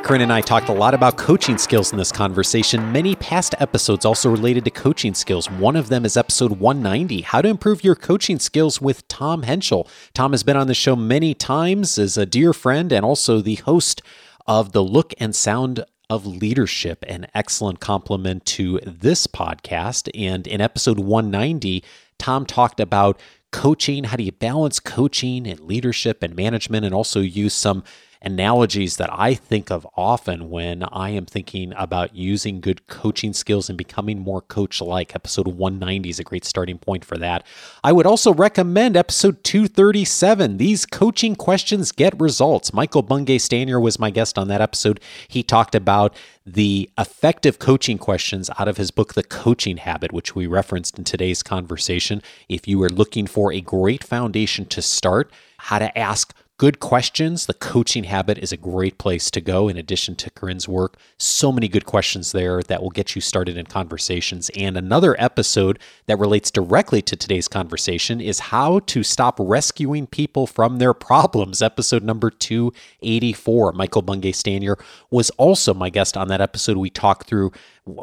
Corinne 0.04 0.20
and 0.20 0.34
I 0.34 0.42
talked 0.42 0.68
a 0.68 0.74
lot 0.74 0.94
about 0.94 1.16
coaching 1.16 1.58
skills 1.58 1.94
in 1.94 1.98
this 1.98 2.12
conversation. 2.12 2.92
Many 2.92 3.16
past 3.16 3.56
episodes 3.60 4.04
also 4.04 4.30
related 4.30 4.66
to 4.66 4.70
coaching 4.70 5.14
skills. 5.14 5.50
One 5.50 5.78
of 5.78 5.88
them 5.88 6.04
is 6.04 6.18
episode 6.18 6.60
190 6.60 7.22
How 7.22 7.42
to 7.42 7.48
Improve 7.48 7.86
Your 7.86 7.96
Coaching 7.96 8.38
Skills 8.38 8.82
with 8.82 9.08
Tom 9.08 9.44
Henschel. 9.44 9.88
Tom 10.14 10.34
has 10.34 10.44
been 10.44 10.58
on 10.58 10.68
the 10.68 10.74
show 10.74 10.98
many 10.98 11.34
times 11.34 11.98
as 11.98 12.18
a 12.18 12.26
dear 12.26 12.52
friend 12.52 12.92
and 12.92 13.06
also 13.06 13.40
the 13.40 13.56
host 13.56 14.02
of 14.46 14.74
The 14.74 14.84
Look 14.84 15.14
and 15.22 15.34
Sound 15.34 15.86
of 16.10 16.26
Leadership, 16.26 17.06
an 17.08 17.28
excellent 17.34 17.80
complement 17.80 18.46
to 18.48 18.82
this 18.86 19.26
podcast. 19.26 20.10
And 20.14 20.46
in 20.48 20.60
episode 20.60 21.00
190, 21.00 21.82
Tom 22.20 22.46
talked 22.46 22.82
about 22.82 23.22
coaching. 23.54 24.04
How 24.04 24.18
do 24.18 24.24
you 24.24 24.34
balance 24.34 24.82
coaching 24.82 25.48
and 25.48 25.62
leadership 25.62 26.22
and 26.22 26.36
management 26.36 26.86
and 26.86 26.94
also 26.94 27.22
use 27.22 27.54
some 27.54 27.86
analogies 28.24 28.98
that 28.98 29.10
I 29.12 29.34
think 29.34 29.70
of 29.70 29.86
often 29.96 30.50
when 30.50 30.84
I 30.84 31.10
am 31.10 31.26
thinking 31.26 31.74
about 31.76 32.16
using 32.16 32.62
good 32.62 32.88
coaching 32.88 33.34
skills 33.34 33.70
and 33.70 33.78
becoming 33.78 34.20
more 34.20 34.42
coach 34.42 34.82
like. 34.82 35.16
Episode 35.16 35.48
190 35.48 36.10
is 36.10 36.20
a 36.20 36.24
great 36.24 36.46
starting 36.46 36.78
point 36.78 37.04
for 37.04 37.18
that. 37.18 37.46
I 37.84 37.92
would 37.92 38.06
also 38.06 38.34
recommend 38.34 38.96
episode 38.96 39.44
237. 39.44 40.58
These 40.58 40.86
coaching 40.86 41.36
questions 41.36 41.92
get 41.92 42.20
results. 42.20 42.74
Michael 42.74 43.02
Bungay 43.02 43.38
Stanier 43.38 43.82
was 43.82 44.00
my 44.00 44.10
guest 44.10 44.38
on 44.38 44.48
that 44.48 44.62
episode. 44.62 45.00
He 45.28 45.44
talked 45.44 45.76
about 45.76 46.16
the 46.46 46.90
effective 46.98 47.60
coaching 47.60 47.98
questions 47.98 48.50
out 48.58 48.68
of 48.68 48.78
his 48.78 48.92
book, 48.92 49.14
The 49.14 49.24
Coaching 49.24 49.78
Habit, 49.78 50.12
which 50.12 50.36
we 50.36 50.48
referenced 50.48 50.98
in 50.98 51.04
today's 51.04 51.44
conversation. 51.44 52.22
If 52.50 52.68
you 52.68 52.82
are 52.84 52.90
looking 52.90 53.28
for 53.28 53.54
a 53.54 53.62
great 53.62 54.04
foundation 54.04 54.66
to 54.68 54.82
start, 54.82 55.32
how 55.58 55.80
to 55.80 55.98
ask 55.98 56.34
good 56.58 56.80
questions. 56.80 57.48
The 57.48 57.54
coaching 57.54 58.04
habit 58.04 58.38
is 58.38 58.52
a 58.52 58.58
great 58.58 58.98
place 58.98 59.32
to 59.32 59.42
go 59.42 59.68
in 59.68 59.78
addition 59.78 60.16
to 60.16 60.30
Corinne's 60.30 60.68
work. 60.68 60.98
So 61.18 61.52
many 61.52 61.68
good 61.68 61.86
questions 61.86 62.32
there 62.32 62.62
that 62.64 62.82
will 62.82 62.92
get 62.92 63.16
you 63.16 63.22
started 63.22 63.58
in 63.58 63.66
conversations. 63.66 64.52
And 64.56 64.78
another 64.78 65.16
episode 65.20 65.80
that 66.06 66.20
relates 66.20 66.52
directly 66.52 67.02
to 67.02 67.16
today's 67.16 67.48
conversation 67.48 68.22
is 68.22 68.40
how 68.40 68.80
to 68.80 69.04
stop 69.04 69.38
rescuing 69.40 70.06
people 70.06 70.46
from 70.46 70.78
their 70.78 70.94
problems. 70.94 71.62
Episode 71.62 72.04
number 72.04 72.30
284. 72.30 73.74
Michael 73.74 74.04
Bungay 74.04 74.32
Stanier 74.32 74.80
was 75.10 75.32
also 75.32 75.74
my 75.74 75.90
guest 75.90 76.16
on 76.16 76.28
that 76.28 76.42
episode. 76.42 76.78
We 76.78 76.92
talked 76.92 77.28
through 77.28 77.52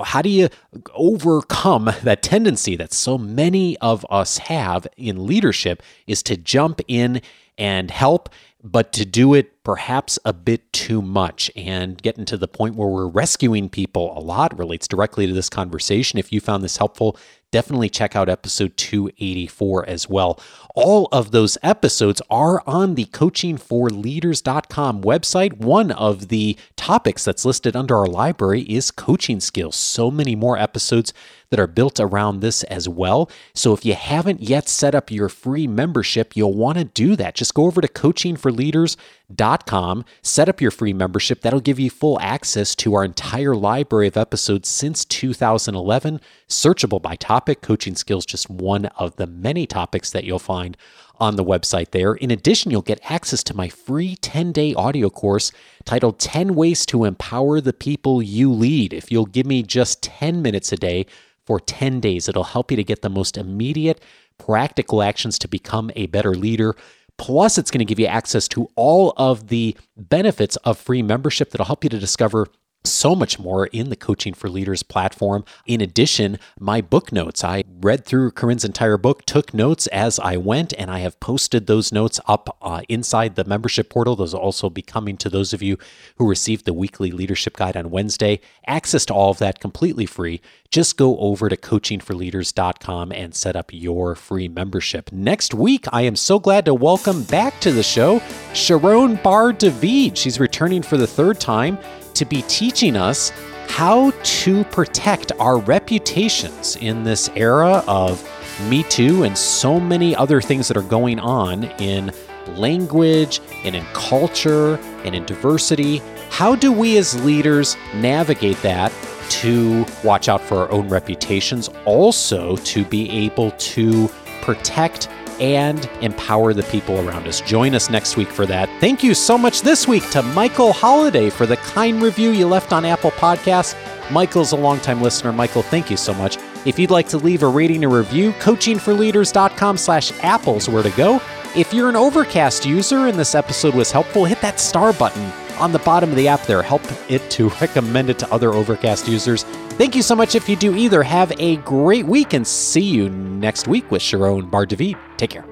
how 0.05 0.23
do 0.23 0.29
you 0.29 0.49
overcome 0.95 1.91
that 2.03 2.23
tendency 2.23 2.77
that 2.77 2.93
so 2.93 3.17
many 3.17 3.79
of 3.79 4.05
us 4.11 4.39
have 4.39 4.87
in 4.97 5.27
leadership 5.27 5.83
is 6.07 6.23
to 6.25 6.37
jump 6.37 6.81
in 6.87 7.23
and 7.61 7.91
help, 7.91 8.31
but 8.65 8.93
to 8.95 9.05
do 9.05 9.35
it 9.35 9.63
perhaps 9.63 10.19
a 10.25 10.33
bit 10.33 10.73
too 10.73 11.01
much 11.01 11.51
and 11.55 12.03
getting 12.03 12.25
to 12.25 12.37
the 12.37 12.49
point 12.49 12.75
where 12.75 12.89
we're 12.89 13.07
rescuing 13.07 13.69
people 13.69 14.17
a 14.19 14.21
lot 14.21 14.59
relates 14.59 14.89
directly 14.89 15.27
to 15.27 15.33
this 15.33 15.49
conversation. 15.49 16.19
If 16.19 16.33
you 16.33 16.41
found 16.41 16.65
this 16.65 16.79
helpful, 16.79 17.17
definitely 17.53 17.89
check 17.89 18.17
out 18.17 18.29
episode 18.29 18.77
284 18.77 19.89
as 19.89 20.09
well. 20.09 20.41
All 20.75 21.09
of 21.13 21.31
those 21.31 21.59
episodes 21.63 22.21
are 22.31 22.63
on 22.67 22.95
the 22.95 23.05
coachingforleaders.com 23.07 25.03
website. 25.03 25.59
One 25.59 25.91
of 25.93 26.29
the 26.29 26.57
topics 26.77 27.25
that's 27.25 27.45
listed 27.45 27.77
under 27.77 27.97
our 27.97 28.07
library 28.07 28.63
is 28.63 28.91
coaching 28.91 29.41
skills. 29.41 29.77
So 29.77 30.11
many 30.11 30.35
more 30.35 30.59
episodes 30.59 31.13
that 31.51 31.61
are 31.61 31.67
built 31.67 31.99
around 31.99 32.41
this 32.41 32.63
as 32.65 32.87
well. 32.89 33.31
So 33.55 33.75
if 33.75 33.85
you 33.85 33.93
haven't 33.95 34.41
yet 34.41 34.69
set 34.69 34.95
up 34.95 35.11
your 35.11 35.29
free 35.29 35.67
membership, 35.67 36.37
you'll 36.37 36.55
want 36.55 36.79
to 36.79 36.85
do 36.85 37.17
that. 37.17 37.35
Just 37.35 37.55
go 37.55 37.65
over 37.65 37.81
to 37.81 37.89
coachingforleaders.com, 37.89 40.05
set 40.23 40.49
up 40.49 40.61
your 40.61 40.71
free 40.71 40.93
membership. 40.93 41.41
That'll 41.41 41.59
give 41.61 41.81
you 41.81 41.91
full 41.91 42.21
access 42.21 42.77
to 42.77 42.95
our 42.95 43.05
entire 43.05 43.57
library 43.57 44.07
of 44.07 44.17
episodes 44.17 44.69
since 44.69 45.05
2011, 45.05 46.21
searchable 46.49 47.03
by 47.03 47.17
topic. 47.17 47.63
Coaching 47.63 47.97
skills 47.97 48.25
just 48.25 48.49
one 48.49 48.85
of 48.87 49.17
the 49.17 49.27
many 49.27 49.67
topics 49.67 50.13
that 50.13 50.23
you'll 50.23 50.39
find 50.39 50.77
on 51.19 51.35
the 51.37 51.45
website 51.45 51.91
there. 51.91 52.15
In 52.15 52.31
addition, 52.31 52.71
you'll 52.71 52.83
get 52.83 53.11
access 53.11 53.43
to 53.45 53.55
my 53.55 53.69
free 53.69 54.17
10 54.17 54.53
day 54.53 54.75
audio 54.75 55.09
course 55.11 55.53
titled 55.85 56.19
10 56.19 56.55
Ways 56.55 56.85
to 56.87 57.05
Empower 57.05 57.61
the 57.61 57.73
People 57.73 58.21
You 58.23 58.53
Lead. 58.53 58.93
If 58.93 59.13
you'll 59.13 59.27
give 59.27 59.47
me 59.47 59.63
just 59.63 60.03
10 60.03 60.43
minutes 60.43 60.73
a 60.73 60.77
day 60.77 61.07
for 61.51 61.59
10 61.59 61.99
days, 61.99 62.29
it'll 62.29 62.45
help 62.45 62.71
you 62.71 62.77
to 62.77 62.85
get 62.85 63.03
the 63.03 63.11
most 63.11 63.37
immediate, 63.37 64.01
practical 64.39 65.03
actions 65.03 65.37
to 65.37 65.49
become 65.49 65.91
a 65.97 66.07
better 66.07 66.33
leader. 66.33 66.77
Plus, 67.19 67.59
it's 67.59 67.73
going 67.73 67.81
to 67.81 67.85
give 67.85 67.99
you 67.99 68.07
access 68.07 68.47
to 68.47 68.69
all 68.77 69.13
of 69.17 69.49
the 69.49 69.77
benefits 69.97 70.55
of 70.59 70.79
free 70.79 71.03
membership 71.03 71.51
that'll 71.51 71.67
help 71.67 71.83
you 71.83 71.91
to 71.91 71.99
discover 71.99 72.47
so 72.85 73.15
much 73.15 73.39
more 73.39 73.67
in 73.67 73.91
the 73.91 73.97
Coaching 73.97 74.33
for 74.33 74.49
Leaders 74.49 74.83
platform. 74.83 75.45
In 75.67 75.81
addition, 75.81 76.39
my 76.59 76.81
book 76.81 77.13
notes. 77.13 77.45
I 77.45 77.65
read 77.81 78.05
through 78.05 78.31
Corinne's 78.33 78.65
entire 78.65 78.97
book, 78.97 79.25
took 79.27 79.53
notes 79.53 79.87
as 79.89 80.19
I 80.19 80.37
went, 80.37 80.73
and 80.79 80.91
I 80.91 81.01
have 81.01 81.21
posted 81.21 81.67
those 81.67 81.93
notes 81.93 82.21
up 82.27 82.57
uh, 82.63 82.83
inside 82.89 83.35
the 83.35 83.45
membership 83.45 83.91
portal. 83.91 84.17
Those 84.17 84.33
will 84.33 84.41
also 84.41 84.71
be 84.71 84.83
coming 84.83 85.17
to 85.19 85.29
those 85.29 85.53
of 85.53 85.63
you 85.63 85.77
who 86.17 86.27
received 86.27 86.65
the 86.65 86.73
weekly 86.73 87.11
leadership 87.11 87.57
guide 87.57 87.77
on 87.77 87.91
Wednesday. 87.91 88.41
Access 88.67 89.05
to 89.07 89.15
all 89.15 89.31
of 89.31 89.39
that 89.39 89.61
completely 89.61 90.07
free. 90.07 90.41
Just 90.71 90.97
go 90.97 91.19
over 91.19 91.49
to 91.49 91.57
coachingforleaders.com 91.57 93.13
and 93.13 93.35
set 93.35 93.57
up 93.57 93.73
your 93.73 94.15
free 94.15 94.49
membership. 94.49 95.11
Next 95.13 95.53
week, 95.53 95.85
I 95.93 96.03
am 96.03 96.17
so 96.17 96.39
glad 96.39 96.65
to 96.67 96.75
welcome 96.75 97.25
back 97.25 97.61
to 97.61 97.73
the 97.73 97.83
show 97.83 98.23
Sharon 98.55 99.17
Bar 99.17 99.53
David. 99.53 100.17
She's 100.17 100.39
returning 100.41 100.83
for 100.83 100.97
the 100.97 101.09
third 101.09 101.41
time 101.41 101.79
to 102.21 102.27
be 102.27 102.43
teaching 102.43 102.97
us 102.97 103.31
how 103.67 104.11
to 104.23 104.63
protect 104.65 105.33
our 105.41 105.57
reputations 105.57 106.77
in 106.77 107.03
this 107.03 107.31
era 107.35 107.83
of 107.87 108.23
Me 108.69 108.83
Too 108.85 109.23
and 109.23 109.37
so 109.37 109.81
many 109.81 110.15
other 110.15 110.43
things 110.43 110.69
that 110.69 110.77
are 110.77 110.83
going 110.83 111.19
on 111.19 111.65
in 111.81 112.13
language 112.57 113.41
and 113.65 113.75
in 113.75 113.85
culture 113.95 114.75
and 115.05 115.15
in 115.15 115.25
diversity. 115.25 116.03
How 116.29 116.55
do 116.55 116.71
we 116.73 116.99
as 116.99 117.19
leaders 117.25 117.79
navigate 117.95 118.61
that 118.61 118.93
to 119.31 119.87
watch 120.05 120.29
out 120.29 120.43
for 120.43 120.59
our 120.59 120.71
own 120.71 120.91
reputations, 120.91 121.71
also 121.87 122.57
to 122.57 122.85
be 122.85 123.09
able 123.11 123.53
to 123.53 124.09
protect 124.43 125.09
and 125.41 125.89
empower 126.03 126.53
the 126.53 126.63
people 126.65 126.99
around 127.01 127.27
us. 127.27 127.41
Join 127.41 127.75
us 127.75 127.91
next 127.91 128.17
week 128.17 128.29
for 128.29 128.47
that. 128.47 128.69
Thank 128.81 129.03
you 129.03 129.15
so 129.15 129.37
much 129.37 129.63
this 129.63 129.89
week 129.89 130.09
to 130.11 130.23
Michael 130.23 130.73
Holiday 130.73 131.31
for 131.31 131.47
the 131.47 131.57
kind 131.57 132.03
review 132.03 132.31
you 132.31 132.47
left 132.47 132.73
on 132.73 132.85
Apple 132.85 133.11
Podcasts. 133.13 133.75
Michael's 134.11 134.53
a 134.53 134.57
longtime 134.57 135.01
listener. 135.01 135.33
Michael, 135.33 135.63
thank 135.63 135.91
you 135.91 135.97
so 135.97 136.13
much. 136.15 136.37
If 136.67 136.79
you'd 136.79 136.91
like 136.91 137.09
to 137.09 137.19
leave 137.19 137.43
a 137.43 137.49
rating 137.49 137.85
or 137.85 137.89
review, 137.89 138.33
coachingforleaders.com 138.33 139.77
slash 139.77 140.13
apples 140.23 140.69
where 140.69 140.83
to 140.83 140.91
go. 140.91 141.23
If 141.57 141.73
you're 141.73 141.89
an 141.89 141.97
Overcast 141.97 142.67
user 142.67 143.07
and 143.07 143.19
this 143.19 143.35
episode 143.35 143.75
was 143.75 143.91
helpful, 143.91 144.25
hit 144.25 144.41
that 144.43 144.61
star 144.61 144.93
button 144.93 145.33
on 145.61 145.73
the 145.73 145.79
bottom 145.81 146.11
of 146.11 146.17
the 146.17 146.29
app 146.29 146.43
there. 146.47 146.63
Help 146.63 146.83
it 147.11 147.29
to 147.33 147.49
recommend 147.61 148.11
it 148.11 148.19
to 148.21 148.33
other 148.33 148.53
Overcast 148.53 149.09
users. 149.09 149.45
Thank 149.79 149.95
you 149.95 150.03
so 150.03 150.15
much 150.15 150.35
if 150.35 150.49
you 150.49 150.57
do 150.57 150.77
either. 150.77 151.03
Have 151.03 151.33
a 151.39 151.57
great 151.59 152.07
week 152.07 152.33
and 152.33 152.47
see 152.47 152.83
you 152.83 153.09
next 153.09 153.69
week 153.69 153.91
with 153.91 154.03
Sharon 154.03 154.47
Bar 154.47 154.67
David. 154.67 154.97
Take 155.17 155.31
care. 155.31 155.50